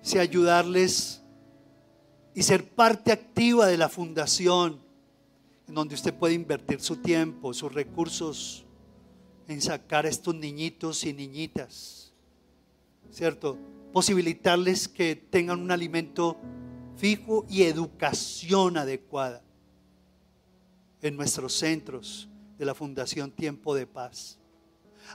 si 0.00 0.18
ayudarles 0.18 1.20
y 2.34 2.42
ser 2.44 2.66
parte 2.66 3.12
activa 3.12 3.66
de 3.66 3.76
la 3.76 3.90
fundación, 3.90 4.80
en 5.68 5.74
donde 5.74 5.96
usted 5.96 6.14
puede 6.14 6.32
invertir 6.32 6.80
su 6.80 6.96
tiempo, 6.96 7.52
sus 7.52 7.74
recursos, 7.74 8.64
en 9.50 9.60
sacar 9.60 10.06
a 10.06 10.08
estos 10.08 10.34
niñitos 10.34 11.04
y 11.04 11.12
niñitas, 11.12 12.12
¿cierto? 13.10 13.58
Posibilitarles 13.92 14.86
que 14.86 15.16
tengan 15.16 15.60
un 15.60 15.72
alimento 15.72 16.36
fijo 16.96 17.44
y 17.48 17.64
educación 17.64 18.76
adecuada 18.76 19.42
en 21.02 21.16
nuestros 21.16 21.54
centros 21.54 22.28
de 22.58 22.64
la 22.64 22.76
Fundación 22.76 23.32
Tiempo 23.32 23.74
de 23.74 23.86
Paz. 23.86 24.38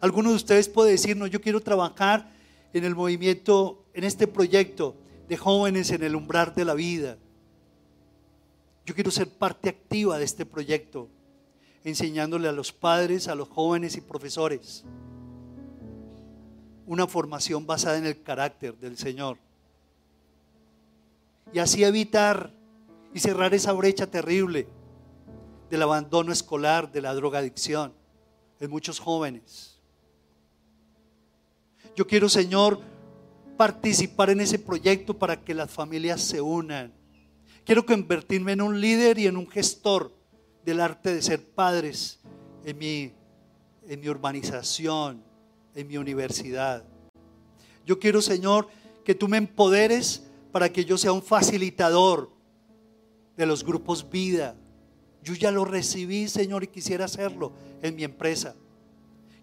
Algunos 0.02 0.34
de 0.34 0.38
ustedes 0.38 0.68
puede 0.68 0.92
decirnos, 0.92 1.30
yo 1.30 1.40
quiero 1.40 1.62
trabajar 1.62 2.30
en 2.74 2.84
el 2.84 2.94
movimiento, 2.94 3.86
en 3.94 4.04
este 4.04 4.28
proyecto 4.28 4.98
de 5.30 5.38
jóvenes 5.38 5.92
en 5.92 6.04
el 6.04 6.14
umbral 6.14 6.54
de 6.54 6.66
la 6.66 6.74
vida. 6.74 7.18
Yo 8.86 8.94
quiero 8.94 9.12
ser 9.12 9.30
parte 9.30 9.70
activa 9.70 10.18
de 10.18 10.26
este 10.26 10.46
proyecto 10.46 11.08
enseñándole 11.86 12.50
a 12.50 12.52
los 12.52 12.74
padres, 12.74 13.30
a 13.30 13.36
los 13.36 13.48
jóvenes 13.48 13.96
y 13.96 14.02
profesores 14.02 14.84
una 16.88 17.08
formación 17.08 17.66
basada 17.66 17.98
en 17.98 18.06
el 18.06 18.22
carácter 18.22 18.78
del 18.78 18.98
Señor. 18.98 19.38
Y 21.54 21.60
así 21.60 21.84
evitar 21.84 22.52
y 23.14 23.20
cerrar 23.20 23.54
esa 23.54 23.72
brecha 23.72 24.08
terrible 24.08 24.68
del 25.70 25.82
abandono 25.82 26.32
escolar, 26.32 26.92
de 26.92 27.02
la 27.02 27.14
drogadicción 27.14 27.94
en 28.60 28.70
muchos 28.70 29.00
jóvenes. 29.00 29.80
Yo 31.96 32.06
quiero, 32.06 32.30
Señor, 32.30 32.80
participar 33.58 34.30
en 34.30 34.42
ese 34.42 34.60
proyecto 34.60 35.18
para 35.18 35.42
que 35.42 35.54
las 35.54 35.72
familias 35.72 36.22
se 36.22 36.42
unan. 36.42 36.94
Quiero 37.64 37.86
convertirme 37.86 38.52
en 38.52 38.62
un 38.62 38.80
líder 38.80 39.18
y 39.18 39.28
en 39.28 39.38
un 39.38 39.48
gestor 39.48 40.15
del 40.66 40.82
arte 40.82 41.14
de 41.14 41.22
ser 41.22 41.48
padres 41.48 42.20
en 42.66 42.78
mi, 42.78 43.14
en 43.88 44.00
mi 44.00 44.10
urbanización, 44.10 45.24
en 45.76 45.88
mi 45.88 45.98
universidad. 45.98 46.84
Yo 47.86 48.00
quiero, 48.00 48.22
Señor, 48.22 48.68
que 49.04 49.14
tú 49.14 49.28
me 49.28 49.38
empoderes 49.38 50.24
para 50.52 50.70
que 50.70 50.84
yo 50.84 50.98
sea 50.98 51.12
un 51.12 51.22
facilitador 51.22 52.32
de 53.38 53.46
los 53.46 53.64
grupos 53.64 54.10
vida. 54.10 54.56
Yo 55.22 55.36
ya 55.36 55.52
lo 55.52 55.66
recibí, 55.66 56.28
Señor, 56.28 56.64
y 56.64 56.68
quisiera 56.68 57.06
hacerlo 57.06 57.54
en 57.82 57.96
mi 57.96 58.04
empresa. 58.04 58.56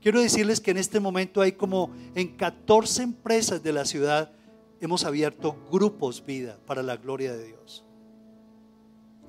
Quiero 0.00 0.20
decirles 0.20 0.61
que 0.61 0.72
en 0.72 0.78
este 0.78 0.98
momento 0.98 1.40
hay 1.40 1.52
como 1.52 1.94
en 2.16 2.37
14 2.37 3.04
empresas 3.04 3.62
de 3.62 3.72
la 3.72 3.85
ciudad 3.85 4.32
hemos 4.80 5.04
abierto 5.04 5.56
grupos 5.70 6.24
vida 6.26 6.58
para 6.66 6.82
la 6.82 6.96
gloria 6.96 7.32
de 7.32 7.46
Dios. 7.46 7.85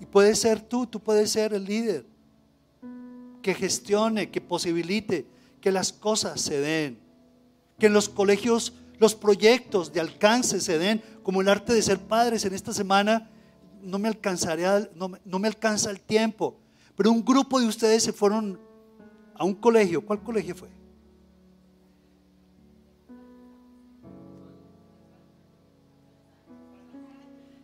Y 0.04 0.06
puedes 0.06 0.38
ser 0.38 0.60
tú, 0.60 0.86
tú 0.86 1.00
puedes 1.00 1.32
ser 1.32 1.54
el 1.54 1.64
líder 1.64 2.06
que 3.42 3.54
gestione, 3.54 4.30
que 4.30 4.42
posibilite 4.42 5.26
que 5.62 5.72
las 5.72 5.94
cosas 5.94 6.42
se 6.42 6.60
den, 6.60 7.00
que 7.80 7.86
en 7.86 7.94
los 7.94 8.10
colegios 8.10 8.74
los 9.00 9.16
proyectos 9.16 9.94
de 9.94 10.02
alcance 10.02 10.60
se 10.60 10.78
den, 10.78 11.02
como 11.24 11.40
el 11.40 11.48
arte 11.48 11.74
de 11.74 11.82
ser 11.82 12.00
padres 12.00 12.44
en 12.44 12.54
esta 12.54 12.74
semana, 12.74 13.30
no 13.82 13.98
me, 13.98 14.10
alcanzaría, 14.10 14.90
no, 14.94 15.10
no 15.24 15.40
me 15.40 15.48
alcanza 15.48 15.90
el 15.90 16.02
tiempo, 16.02 16.58
pero 16.98 17.10
un 17.10 17.24
grupo 17.24 17.62
de 17.62 17.68
ustedes 17.68 18.04
se 18.04 18.12
fueron 18.12 18.60
a 19.36 19.46
un 19.46 19.56
colegio, 19.56 20.06
¿cuál 20.06 20.22
colegio 20.22 20.54
fue? 20.54 20.68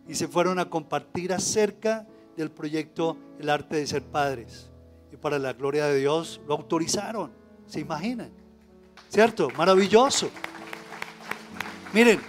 Y 0.08 0.14
se 0.14 0.26
fueron 0.26 0.58
a 0.58 0.70
compartir 0.70 1.34
acerca 1.34 2.06
del 2.40 2.50
proyecto 2.50 3.16
El 3.38 3.48
arte 3.48 3.76
de 3.76 3.86
ser 3.86 4.02
padres. 4.02 4.70
Y 5.12 5.16
para 5.16 5.38
la 5.38 5.52
gloria 5.52 5.86
de 5.86 5.98
Dios 5.98 6.40
lo 6.46 6.54
autorizaron. 6.54 7.32
¿Se 7.66 7.80
imaginan? 7.80 8.30
¿Cierto? 9.08 9.48
Maravilloso. 9.56 10.30
Miren, 11.92 12.20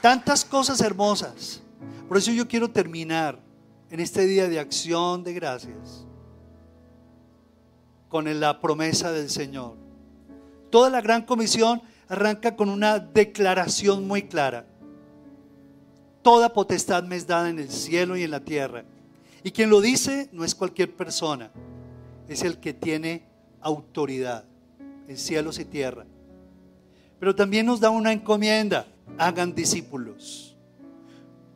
tantas 0.00 0.44
cosas 0.44 0.80
hermosas. 0.80 1.62
Por 2.08 2.16
eso 2.16 2.32
yo 2.32 2.48
quiero 2.48 2.70
terminar 2.70 3.38
en 3.90 4.00
este 4.00 4.26
día 4.26 4.48
de 4.48 4.58
acción 4.58 5.22
de 5.24 5.34
gracias 5.34 6.06
con 8.08 8.40
la 8.40 8.60
promesa 8.60 9.12
del 9.12 9.30
Señor. 9.30 9.76
Toda 10.70 10.90
la 10.90 11.00
gran 11.00 11.22
comisión 11.22 11.82
arranca 12.08 12.56
con 12.56 12.68
una 12.68 12.98
declaración 12.98 14.06
muy 14.06 14.22
clara. 14.22 14.66
Toda 16.22 16.52
potestad 16.52 17.02
me 17.04 17.16
es 17.16 17.26
dada 17.26 17.48
en 17.48 17.58
el 17.58 17.70
cielo 17.70 18.16
y 18.16 18.22
en 18.22 18.30
la 18.30 18.40
tierra. 18.40 18.84
Y 19.42 19.50
quien 19.50 19.70
lo 19.70 19.80
dice 19.80 20.28
no 20.32 20.44
es 20.44 20.54
cualquier 20.54 20.94
persona, 20.94 21.50
es 22.28 22.42
el 22.42 22.58
que 22.58 22.74
tiene 22.74 23.22
autoridad 23.60 24.44
en 25.08 25.16
cielos 25.16 25.58
y 25.58 25.64
tierra. 25.64 26.06
Pero 27.18 27.34
también 27.34 27.66
nos 27.66 27.80
da 27.80 27.90
una 27.90 28.12
encomienda, 28.12 28.86
hagan 29.18 29.54
discípulos. 29.54 30.56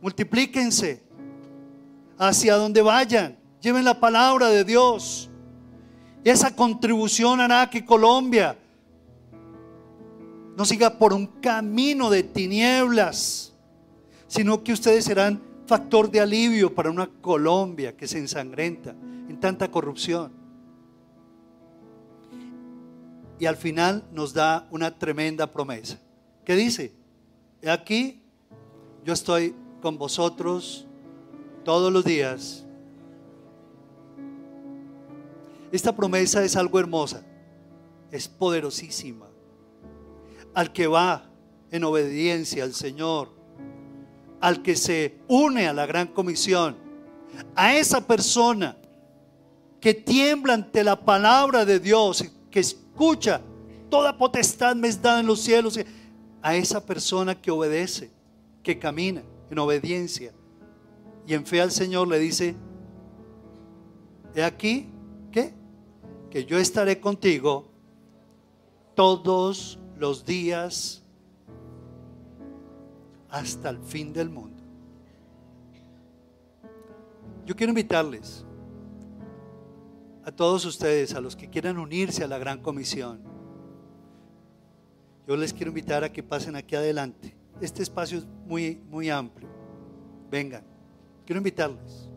Multiplíquense 0.00 1.02
hacia 2.18 2.56
donde 2.56 2.82
vayan, 2.82 3.38
lleven 3.60 3.84
la 3.84 3.98
palabra 3.98 4.48
de 4.48 4.64
Dios. 4.64 5.30
Esa 6.22 6.54
contribución 6.54 7.40
hará 7.40 7.68
que 7.70 7.84
Colombia 7.84 8.58
no 10.56 10.64
siga 10.64 10.98
por 10.98 11.12
un 11.12 11.26
camino 11.26 12.10
de 12.10 12.22
tinieblas, 12.22 13.53
sino 14.34 14.64
que 14.64 14.72
ustedes 14.72 15.04
serán 15.04 15.40
factor 15.64 16.10
de 16.10 16.18
alivio 16.18 16.74
para 16.74 16.90
una 16.90 17.06
Colombia 17.06 17.96
que 17.96 18.08
se 18.08 18.18
ensangrenta 18.18 18.90
en 18.90 19.38
tanta 19.38 19.70
corrupción. 19.70 20.32
Y 23.38 23.46
al 23.46 23.54
final 23.54 24.02
nos 24.10 24.34
da 24.34 24.66
una 24.72 24.98
tremenda 24.98 25.46
promesa. 25.46 26.00
¿Qué 26.44 26.56
dice? 26.56 26.92
Aquí 27.64 28.24
yo 29.04 29.12
estoy 29.12 29.54
con 29.80 29.98
vosotros 29.98 30.84
todos 31.64 31.92
los 31.92 32.04
días. 32.04 32.66
Esta 35.70 35.94
promesa 35.94 36.42
es 36.42 36.56
algo 36.56 36.80
hermosa, 36.80 37.24
es 38.10 38.26
poderosísima 38.26 39.28
al 40.54 40.72
que 40.72 40.88
va 40.88 41.30
en 41.70 41.84
obediencia 41.84 42.64
al 42.64 42.74
Señor, 42.74 43.33
al 44.44 44.60
que 44.60 44.76
se 44.76 45.14
une 45.26 45.66
a 45.66 45.72
la 45.72 45.86
gran 45.86 46.06
comisión, 46.06 46.76
a 47.56 47.74
esa 47.74 48.06
persona 48.06 48.76
que 49.80 49.94
tiembla 49.94 50.52
ante 50.52 50.84
la 50.84 51.02
palabra 51.02 51.64
de 51.64 51.80
Dios, 51.80 52.22
que 52.50 52.60
escucha, 52.60 53.40
toda 53.88 54.18
potestad 54.18 54.76
me 54.76 54.88
es 54.88 55.00
dada 55.00 55.20
en 55.20 55.26
los 55.28 55.40
cielos, 55.40 55.80
a 56.42 56.54
esa 56.54 56.84
persona 56.84 57.34
que 57.34 57.50
obedece, 57.50 58.10
que 58.62 58.78
camina 58.78 59.22
en 59.50 59.58
obediencia 59.58 60.34
y 61.26 61.32
en 61.32 61.46
fe 61.46 61.62
al 61.62 61.70
Señor 61.70 62.06
le 62.08 62.18
dice, 62.18 62.54
he 64.34 64.44
aquí. 64.44 64.90
Que 66.30 66.44
yo 66.44 66.58
estaré 66.58 66.98
contigo 66.98 67.70
todos 68.96 69.78
los 69.96 70.24
días 70.26 71.03
hasta 73.34 73.70
el 73.70 73.78
fin 73.78 74.12
del 74.12 74.30
mundo. 74.30 74.62
Yo 77.44 77.56
quiero 77.56 77.70
invitarles 77.70 78.44
a 80.24 80.30
todos 80.30 80.64
ustedes, 80.64 81.14
a 81.14 81.20
los 81.20 81.34
que 81.34 81.50
quieran 81.50 81.78
unirse 81.78 82.22
a 82.22 82.28
la 82.28 82.38
gran 82.38 82.62
comisión. 82.62 83.20
Yo 85.26 85.36
les 85.36 85.52
quiero 85.52 85.70
invitar 85.70 86.04
a 86.04 86.12
que 86.12 86.22
pasen 86.22 86.54
aquí 86.54 86.76
adelante. 86.76 87.34
Este 87.60 87.82
espacio 87.82 88.18
es 88.18 88.26
muy, 88.46 88.80
muy 88.88 89.10
amplio. 89.10 89.48
Vengan. 90.30 90.62
Quiero 91.26 91.38
invitarles 91.38 92.08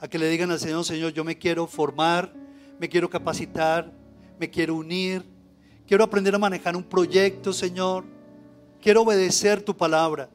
a 0.00 0.08
que 0.08 0.18
le 0.18 0.28
digan 0.28 0.50
al 0.50 0.58
Señor, 0.58 0.84
Señor, 0.84 1.12
yo 1.12 1.24
me 1.24 1.38
quiero 1.38 1.66
formar, 1.66 2.34
me 2.80 2.88
quiero 2.88 3.08
capacitar, 3.08 3.92
me 4.38 4.50
quiero 4.50 4.74
unir 4.74 5.24
Quiero 5.86 6.02
aprender 6.02 6.34
a 6.34 6.38
manejar 6.38 6.76
un 6.76 6.82
proyecto, 6.82 7.52
Señor. 7.52 8.04
Quiero 8.84 9.00
obedecer 9.00 9.62
tu 9.62 9.74
palabra. 9.74 10.28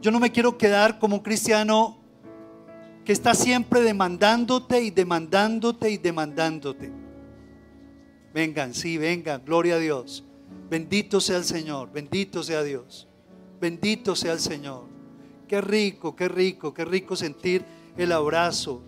Yo 0.00 0.12
no 0.12 0.20
me 0.20 0.30
quiero 0.30 0.56
quedar 0.56 1.00
como 1.00 1.16
un 1.16 1.22
cristiano 1.22 1.98
que 3.04 3.12
está 3.12 3.34
siempre 3.34 3.80
demandándote 3.80 4.80
y 4.80 4.92
demandándote 4.92 5.90
y 5.90 5.98
demandándote. 5.98 6.92
Vengan, 8.32 8.72
sí, 8.72 8.96
vengan, 8.96 9.42
gloria 9.44 9.74
a 9.74 9.78
Dios. 9.78 10.22
Bendito 10.70 11.20
sea 11.20 11.38
el 11.38 11.44
Señor, 11.44 11.90
bendito 11.90 12.44
sea 12.44 12.62
Dios. 12.62 13.08
Bendito 13.60 14.14
sea 14.14 14.34
el 14.34 14.40
Señor. 14.40 14.84
Qué 15.48 15.60
rico, 15.60 16.14
qué 16.14 16.28
rico, 16.28 16.72
qué 16.72 16.84
rico 16.84 17.16
sentir 17.16 17.64
el 17.96 18.12
abrazo. 18.12 18.82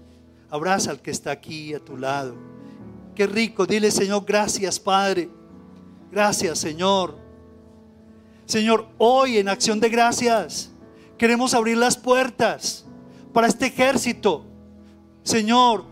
Abraza 0.49 0.93
al 0.93 1.03
que 1.03 1.11
está 1.11 1.33
aquí 1.33 1.75
a 1.75 1.81
tu 1.81 1.97
lado. 1.97 2.37
Qué 3.17 3.27
rico, 3.27 3.67
dile 3.67 3.91
Señor, 3.91 4.25
gracias 4.25 4.79
Padre 4.79 5.29
Gracias, 6.13 6.61
Señor. 6.61 7.24
Señor, 8.47 8.89
hoy 8.99 9.39
en 9.39 9.49
acción 9.49 9.81
de 9.81 9.89
gracias 9.89 10.71
queremos 11.17 11.55
abrir 11.55 11.79
las 11.79 11.97
puertas 11.97 12.85
para 13.33 13.47
este 13.47 13.67
ejército. 13.67 14.45
Señor, 15.23 15.85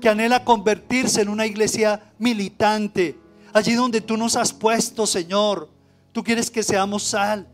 que 0.00 0.08
anhela 0.08 0.44
convertirse 0.44 1.22
en 1.22 1.28
una 1.28 1.46
iglesia 1.46 2.12
militante, 2.18 3.18
allí 3.52 3.74
donde 3.74 4.00
tú 4.00 4.16
nos 4.16 4.36
has 4.36 4.52
puesto, 4.52 5.06
Señor. 5.06 5.68
Tú 6.12 6.22
quieres 6.22 6.50
que 6.50 6.62
seamos 6.62 7.02
sal. 7.02 7.48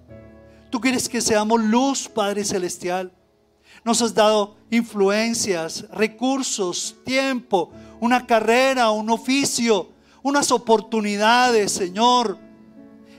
Tú 0.70 0.80
quieres 0.80 1.08
que 1.08 1.20
seamos 1.20 1.62
luz, 1.62 2.08
Padre 2.08 2.44
Celestial. 2.44 3.12
Nos 3.84 4.02
has 4.02 4.14
dado 4.14 4.56
influencias, 4.70 5.86
recursos, 5.90 6.96
tiempo, 7.04 7.70
una 8.00 8.26
carrera, 8.26 8.90
un 8.90 9.10
oficio 9.10 9.92
unas 10.22 10.50
oportunidades, 10.52 11.72
Señor. 11.72 12.38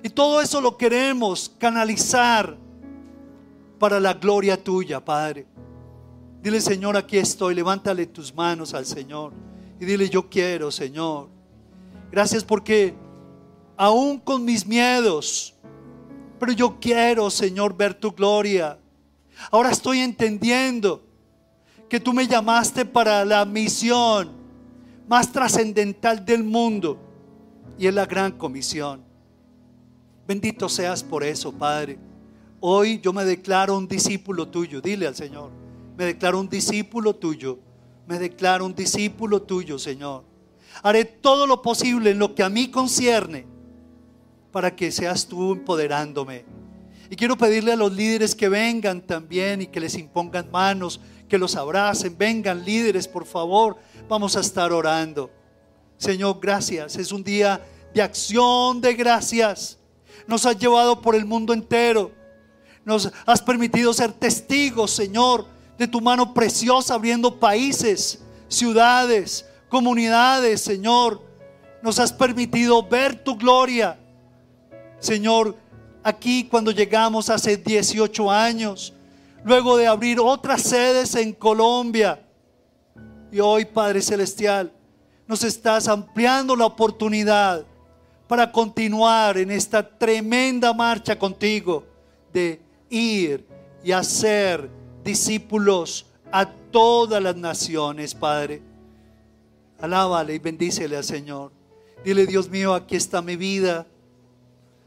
Y 0.04 0.10
todo 0.10 0.42
eso 0.42 0.60
lo 0.60 0.78
queremos 0.78 1.50
canalizar 1.58 2.58
para 3.80 4.02
la 4.02 4.14
gloria 4.14 4.62
tuya, 4.62 5.04
Padre. 5.04 5.48
Dile, 6.42 6.60
Señor, 6.60 6.98
aquí 6.98 7.18
estoy. 7.18 7.56
Levántale 7.56 8.06
tus 8.08 8.36
manos 8.36 8.74
al 8.74 8.86
Señor. 8.86 9.32
Y 9.80 9.86
dile, 9.86 10.10
yo 10.10 10.30
quiero, 10.30 10.72
Señor. 10.72 11.30
Gracias 12.12 12.44
porque 12.44 12.94
aún 13.78 14.20
con 14.20 14.44
mis 14.44 14.68
miedos, 14.68 15.56
pero 16.38 16.52
yo 16.52 16.78
quiero, 16.82 17.30
Señor, 17.30 17.76
ver 17.76 17.94
tu 17.94 18.12
gloria. 18.12 18.78
Ahora 19.52 19.72
estoy 19.72 20.00
entendiendo 20.00 21.02
que 21.88 22.02
tú 22.02 22.12
me 22.12 22.28
llamaste 22.28 22.84
para 22.84 23.24
la 23.24 23.46
misión 23.46 24.32
más 25.08 25.32
trascendental 25.32 26.26
del 26.26 26.44
mundo 26.44 26.98
y 27.78 27.88
es 27.88 27.94
la 27.94 28.06
gran 28.06 28.34
comisión. 28.34 29.13
Bendito 30.28 30.70
seas 30.70 31.04
por 31.04 31.24
eso, 31.24 31.52
Padre. 31.52 31.98
Hoy 32.60 33.00
yo 33.02 33.12
me 33.12 33.26
declaro 33.26 33.78
un 33.78 33.88
discípulo 33.88 34.48
tuyo. 34.48 34.82
Dile 34.82 35.08
al 35.08 35.16
Señor, 35.16 35.52
me 35.98 36.06
declaro 36.06 36.40
un 36.40 36.50
discípulo 36.50 37.16
tuyo. 37.16 37.60
Me 38.08 38.20
declaro 38.20 38.66
un 38.66 38.76
discípulo 38.76 39.42
tuyo, 39.42 39.80
Señor. 39.80 40.24
Haré 40.82 41.06
todo 41.06 41.48
lo 41.48 41.62
posible 41.62 42.12
en 42.12 42.20
lo 42.20 42.36
que 42.36 42.44
a 42.44 42.50
mí 42.50 42.70
concierne 42.70 43.46
para 44.52 44.76
que 44.76 44.92
seas 44.92 45.28
tú 45.28 45.54
empoderándome. 45.54 46.46
Y 47.10 47.16
quiero 47.16 47.38
pedirle 47.38 47.74
a 47.74 47.76
los 47.76 47.94
líderes 47.94 48.36
que 48.36 48.50
vengan 48.50 49.02
también 49.02 49.62
y 49.62 49.68
que 49.68 49.80
les 49.80 49.96
impongan 49.96 50.50
manos, 50.52 51.00
que 51.30 51.38
los 51.38 51.56
abracen. 51.56 52.18
Vengan 52.18 52.66
líderes, 52.66 53.08
por 53.08 53.26
favor 53.26 53.78
vamos 54.08 54.36
a 54.36 54.42
estar 54.42 54.72
orando. 54.72 55.32
Señor, 55.98 56.40
gracias. 56.42 56.96
Es 56.98 57.12
un 57.12 57.24
día 57.24 57.62
de 57.94 58.02
acción 58.02 58.82
de 58.82 58.94
gracias. 58.94 59.80
Nos 60.28 60.46
has 60.46 60.58
llevado 60.58 61.02
por 61.02 61.16
el 61.16 61.26
mundo 61.26 61.54
entero. 61.54 62.12
Nos 62.86 63.12
has 63.26 63.42
permitido 63.42 63.94
ser 63.94 64.12
testigos, 64.12 64.92
Señor, 64.92 65.46
de 65.78 65.88
tu 65.88 66.02
mano 66.02 66.34
preciosa 66.34 66.94
abriendo 66.94 67.40
países, 67.40 68.22
ciudades, 68.48 69.46
comunidades, 69.70 70.62
Señor. 70.62 71.22
Nos 71.82 72.00
has 72.00 72.12
permitido 72.12 72.88
ver 72.88 73.24
tu 73.24 73.36
gloria. 73.38 74.00
Señor, 75.00 75.58
aquí 76.04 76.46
cuando 76.46 76.72
llegamos 76.72 77.30
hace 77.30 77.58
18 77.58 78.32
años, 78.32 78.94
luego 79.44 79.78
de 79.78 79.88
abrir 79.88 80.20
otras 80.20 80.62
sedes 80.62 81.16
en 81.16 81.34
Colombia, 81.34 82.20
y 83.34 83.40
hoy, 83.40 83.66
Padre 83.66 84.00
Celestial, 84.02 84.72
nos 85.28 85.44
estás 85.44 85.88
ampliando 85.88 86.56
la 86.56 86.68
oportunidad 86.68 87.66
para 88.28 88.52
continuar 88.52 89.38
en 89.38 89.52
esta 89.52 89.88
tremenda 89.88 90.74
marcha 90.74 91.18
contigo 91.18 91.86
de 92.32 92.60
ir 92.90 93.46
y 93.84 93.92
hacer 93.92 94.70
discípulos 95.04 96.06
a 96.32 96.46
todas 96.46 97.22
las 97.22 97.36
naciones, 97.36 98.16
Padre. 98.16 98.62
Alábale 99.80 100.36
y 100.36 100.40
bendícele 100.40 100.96
al 100.98 101.04
Señor. 101.04 101.52
Dile, 102.04 102.26
Dios 102.26 102.50
mío, 102.50 102.74
aquí 102.74 102.96
está 102.96 103.22
mi 103.22 103.36
vida, 103.36 103.86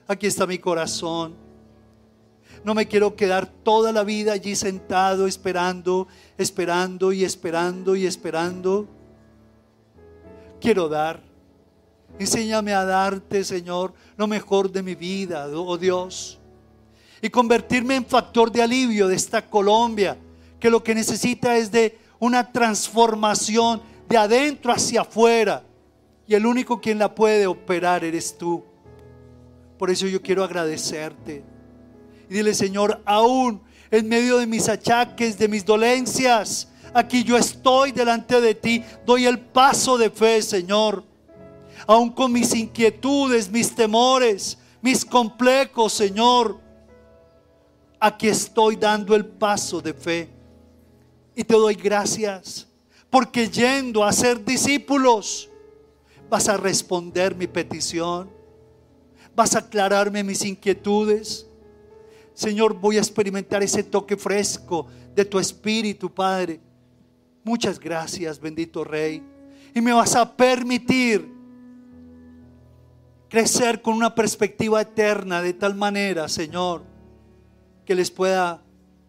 aquí 0.08 0.26
está 0.26 0.46
mi 0.46 0.58
corazón. 0.58 1.34
No 2.64 2.74
me 2.74 2.88
quiero 2.88 3.14
quedar 3.14 3.46
toda 3.46 3.92
la 3.92 4.02
vida 4.02 4.32
allí 4.32 4.56
sentado 4.56 5.26
esperando, 5.26 6.08
esperando 6.36 7.12
y 7.12 7.24
esperando 7.24 7.94
y 7.94 8.06
esperando. 8.06 8.88
Quiero 10.60 10.88
dar. 10.88 11.25
Enséñame 12.18 12.72
a 12.72 12.84
darte, 12.84 13.44
Señor, 13.44 13.92
lo 14.16 14.26
mejor 14.26 14.70
de 14.70 14.82
mi 14.82 14.94
vida, 14.94 15.46
oh 15.48 15.76
Dios. 15.76 16.38
Y 17.20 17.28
convertirme 17.28 17.96
en 17.96 18.06
factor 18.06 18.50
de 18.50 18.62
alivio 18.62 19.08
de 19.08 19.16
esta 19.16 19.46
Colombia, 19.46 20.16
que 20.58 20.70
lo 20.70 20.82
que 20.82 20.94
necesita 20.94 21.56
es 21.56 21.70
de 21.70 21.98
una 22.18 22.50
transformación 22.50 23.82
de 24.08 24.16
adentro 24.16 24.72
hacia 24.72 25.02
afuera. 25.02 25.62
Y 26.26 26.34
el 26.34 26.46
único 26.46 26.80
quien 26.80 26.98
la 26.98 27.14
puede 27.14 27.46
operar 27.46 28.04
eres 28.04 28.36
tú. 28.36 28.64
Por 29.78 29.90
eso 29.90 30.06
yo 30.06 30.22
quiero 30.22 30.42
agradecerte. 30.42 31.44
Y 32.28 32.34
dile, 32.34 32.54
Señor, 32.54 33.02
aún 33.04 33.60
en 33.90 34.08
medio 34.08 34.38
de 34.38 34.46
mis 34.46 34.68
achaques, 34.68 35.38
de 35.38 35.48
mis 35.48 35.64
dolencias, 35.64 36.68
aquí 36.94 37.22
yo 37.22 37.36
estoy 37.36 37.92
delante 37.92 38.40
de 38.40 38.54
ti. 38.54 38.82
Doy 39.04 39.26
el 39.26 39.38
paso 39.38 39.98
de 39.98 40.10
fe, 40.10 40.42
Señor. 40.42 41.04
Aún 41.86 42.10
con 42.10 42.32
mis 42.32 42.54
inquietudes, 42.54 43.50
mis 43.50 43.74
temores, 43.74 44.58
mis 44.80 45.04
complejos, 45.04 45.92
Señor. 45.92 46.60
Aquí 47.98 48.28
estoy 48.28 48.76
dando 48.76 49.14
el 49.14 49.26
paso 49.26 49.80
de 49.80 49.92
fe. 49.92 50.30
Y 51.34 51.44
te 51.44 51.54
doy 51.54 51.74
gracias 51.74 52.66
porque 53.10 53.48
yendo 53.48 54.04
a 54.04 54.12
ser 54.12 54.44
discípulos, 54.44 55.48
vas 56.28 56.48
a 56.48 56.56
responder 56.56 57.34
mi 57.34 57.46
petición, 57.46 58.30
vas 59.34 59.54
a 59.54 59.60
aclararme 59.60 60.24
mis 60.24 60.44
inquietudes. 60.44 61.46
Señor, 62.34 62.74
voy 62.74 62.96
a 62.96 63.00
experimentar 63.00 63.62
ese 63.62 63.82
toque 63.82 64.16
fresco 64.16 64.86
de 65.14 65.24
tu 65.24 65.38
Espíritu, 65.38 66.12
Padre. 66.12 66.60
Muchas 67.44 67.78
gracias, 67.78 68.40
bendito 68.40 68.84
Rey. 68.84 69.22
Y 69.74 69.80
me 69.80 69.92
vas 69.92 70.14
a 70.14 70.36
permitir 70.36 71.35
crecer 73.28 73.82
con 73.82 73.94
una 73.94 74.14
perspectiva 74.14 74.80
eterna 74.80 75.42
de 75.42 75.52
tal 75.52 75.74
manera, 75.74 76.28
Señor, 76.28 76.84
que 77.84 77.94
les 77.94 78.10
pueda 78.10 78.62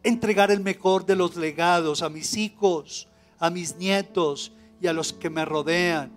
entregar 0.04 0.52
el 0.52 0.62
mejor 0.62 1.06
de 1.06 1.16
los 1.16 1.36
legados 1.36 2.02
a 2.02 2.10
mis 2.10 2.38
hijos, 2.38 3.08
a 3.40 3.50
mis 3.50 3.76
nietos 3.78 4.54
y 4.82 4.88
a 4.88 4.94
los 4.94 5.14
que 5.14 5.30
me 5.30 5.46
rodean. 5.46 6.12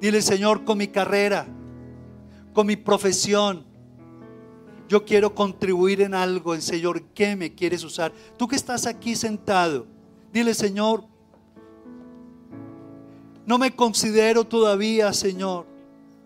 Dile, 0.00 0.22
Señor, 0.22 0.64
con 0.64 0.78
mi 0.78 0.88
carrera, 0.88 1.46
con 2.52 2.66
mi 2.66 2.76
profesión, 2.76 3.64
yo 4.88 5.04
quiero 5.04 5.34
contribuir 5.34 6.00
en 6.00 6.14
algo, 6.14 6.54
en 6.54 6.62
Señor, 6.62 7.02
¿qué 7.14 7.36
me 7.36 7.54
quieres 7.54 7.84
usar? 7.84 8.12
Tú 8.36 8.48
que 8.48 8.56
estás 8.56 8.86
aquí 8.86 9.14
sentado, 9.14 9.86
dile, 10.32 10.52
Señor, 10.52 11.04
no 13.46 13.56
me 13.56 13.74
considero 13.74 14.44
todavía, 14.44 15.12
Señor, 15.12 15.69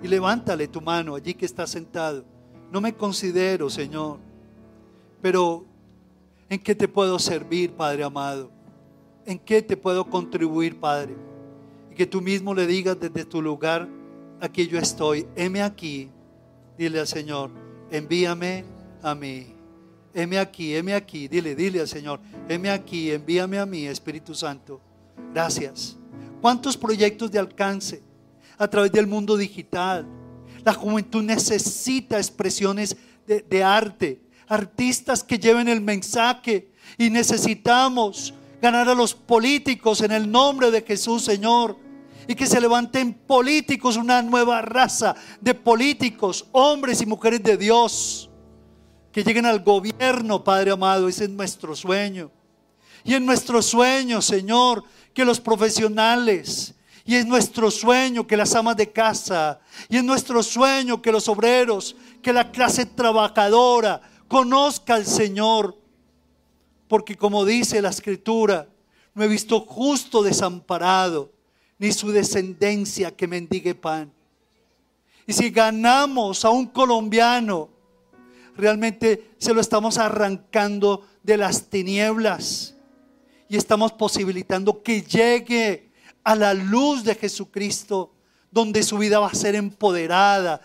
y 0.03 0.09
levántale 0.09 0.69
tu 0.69 0.81
mano 0.81 1.15
allí 1.15 1.35
que 1.35 1.47
estás 1.47 1.71
sentado. 1.71 2.25
No 2.71 2.81
me 2.81 2.95
considero, 2.95 3.71
Señor, 3.71 4.19
pero 5.23 5.65
¿en 6.49 6.59
qué 6.61 6.75
te 6.75 6.89
puedo 6.89 7.19
servir, 7.19 7.73
Padre 7.73 8.05
amado? 8.05 8.51
¿En 9.27 9.39
qué 9.39 9.63
te 9.63 9.77
puedo 9.77 10.05
contribuir, 10.05 10.79
Padre? 10.79 11.15
Y 11.91 11.95
que 11.95 12.07
tú 12.07 12.21
mismo 12.21 12.55
le 12.55 12.67
digas 12.67 12.99
desde 12.99 13.25
tu 13.25 13.41
lugar, 13.41 13.89
aquí 14.41 14.67
yo 14.67 14.79
estoy, 14.79 15.27
heme 15.37 15.63
aquí. 15.63 16.11
Dile 16.77 17.01
al 17.01 17.07
Señor, 17.07 17.51
envíame 17.91 18.65
a 19.03 19.15
mí. 19.15 19.47
Heme 20.13 20.39
aquí, 20.39 20.75
heme 20.75 20.95
aquí. 20.95 21.29
Dile, 21.29 21.55
dile 21.55 21.81
al 21.81 21.89
Señor, 21.89 22.21
heme 22.49 22.71
aquí, 22.71 23.11
envíame 23.11 23.59
a 23.59 23.67
mí, 23.67 23.87
Espíritu 23.87 24.35
Santo. 24.35 24.81
Gracias. 25.33 25.97
¿Cuántos 26.41 26.77
proyectos 26.77 27.31
de 27.31 27.39
alcance 27.39 28.03
a 28.59 28.69
través 28.69 28.93
del 28.93 29.07
mundo 29.07 29.37
digital? 29.37 30.07
La 30.65 30.73
juventud 30.73 31.23
necesita 31.23 32.17
expresiones 32.17 32.97
de, 33.27 33.65
arte, 33.65 34.21
artistas 34.49 35.23
que 35.23 35.39
lleven 35.39 35.69
el 35.69 35.81
mensaje 35.81 36.71
y 36.97 37.11
necesitamos 37.11 38.35
ganar 38.61 38.89
a 38.89 38.95
los 38.95 39.15
políticos 39.15 40.01
en 40.01 40.13
el 40.13 40.31
nombre 40.31 40.71
de 40.71 40.83
Jesús, 40.83 41.25
Señor. 41.25 41.79
Y 42.27 42.35
que 42.35 42.47
se 42.47 42.59
levanten 42.59 43.13
políticos, 43.13 43.99
una 43.99 44.23
nueva 44.23 44.63
raza 44.63 45.15
de 45.43 45.53
políticos, 45.53 46.47
hombres 46.53 47.03
y 47.03 47.07
mujeres 47.07 47.43
de 47.43 47.59
Dios, 47.59 48.31
que 49.13 49.23
lleguen 49.23 49.45
al 49.45 49.63
gobierno, 49.63 50.43
Padre 50.43 50.71
amado. 50.71 51.07
Ese 51.07 51.25
es 51.25 51.31
nuestro 51.31 51.77
sueño. 51.77 52.31
Y 53.05 53.13
en 53.13 53.27
nuestro 53.27 53.61
sueño, 53.61 54.23
Señor, 54.23 54.85
que 55.13 55.27
los 55.27 55.39
profesionales, 55.39 56.75
y 57.05 57.17
es 57.17 57.27
nuestro 57.27 57.71
sueño 57.71 58.27
que 58.27 58.37
las 58.37 58.55
amas 58.55 58.77
de 58.77 58.91
casa, 58.91 59.61
y 59.89 59.97
es 59.97 60.05
nuestro 60.05 60.43
sueño 60.43 61.03
que 61.03 61.13
los 61.13 61.29
obreros, 61.29 61.97
que 62.23 62.33
la 62.33 62.51
clase 62.51 62.87
trabajadora 62.87 64.01
conozca 64.29 64.95
al 64.95 65.07
Señor 65.07 65.85
porque 66.89 67.17
como 67.17 67.45
dice 67.45 67.83
la 67.83 67.91
escritura, 67.91 68.69
no 69.15 69.25
he 69.25 69.29
visto 69.29 69.61
justo 69.61 70.23
desamparado, 70.23 71.33
ni 71.79 71.93
su 71.93 72.13
descendencia 72.13 73.11
que 73.11 73.27
mendigue 73.27 73.75
pan. 73.75 74.13
Y 75.27 75.33
si 75.33 75.51
ganamos 75.51 76.45
a 76.45 76.51
un 76.51 76.67
colombiano, 76.67 77.69
realmente 78.57 79.33
se 79.39 79.55
lo 79.55 79.61
estamos 79.61 79.99
arrancando 79.99 81.07
de 81.23 81.37
las 81.37 81.69
tinieblas 81.69 82.77
y 83.49 83.57
estamos 83.57 83.93
posibilitando 83.93 84.83
que 84.83 85.03
llegue 85.03 85.91
a 86.25 86.35
la 86.35 86.55
luz 86.55 87.05
de 87.05 87.15
Jesucristo, 87.15 88.13
donde 88.51 88.83
su 88.83 88.99
vida 88.99 89.21
va 89.21 89.29
a 89.29 89.35
ser 89.35 89.55
empoderada, 89.55 90.61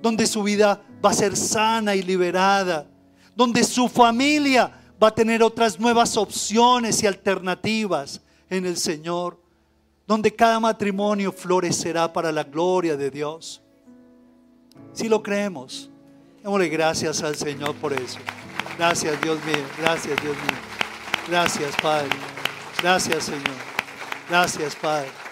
donde 0.00 0.26
su 0.26 0.42
vida 0.42 0.82
va 1.04 1.10
a 1.10 1.14
ser 1.14 1.36
sana 1.36 1.94
y 1.94 2.02
liberada, 2.02 2.86
donde 3.36 3.62
su 3.62 3.88
familia 3.88 4.72
va 5.00 5.08
a 5.08 5.14
tener 5.14 5.42
otras 5.42 5.78
nuevas 5.78 6.16
opciones 6.16 7.02
y 7.02 7.06
alternativas 7.06 8.20
en 8.48 8.66
el 8.66 8.76
Señor, 8.76 9.38
donde 10.06 10.34
cada 10.34 10.58
matrimonio 10.58 11.32
florecerá 11.32 12.12
para 12.12 12.32
la 12.32 12.44
gloria 12.44 12.96
de 12.96 13.10
Dios. 13.10 13.60
Si 14.92 15.08
lo 15.08 15.22
creemos, 15.22 15.90
démosle 16.42 16.68
gracias 16.68 17.22
al 17.22 17.36
Señor 17.36 17.74
por 17.76 17.92
eso. 17.92 18.18
Gracias 18.78 19.20
Dios 19.20 19.38
mío, 19.44 19.64
gracias 19.78 20.20
Dios 20.22 20.34
mío. 20.34 20.58
Gracias 21.28 21.74
Padre. 21.82 22.16
Gracias 22.80 23.24
Señor. 23.24 23.67
Gracias 24.28 24.76
Padre. 24.76 25.27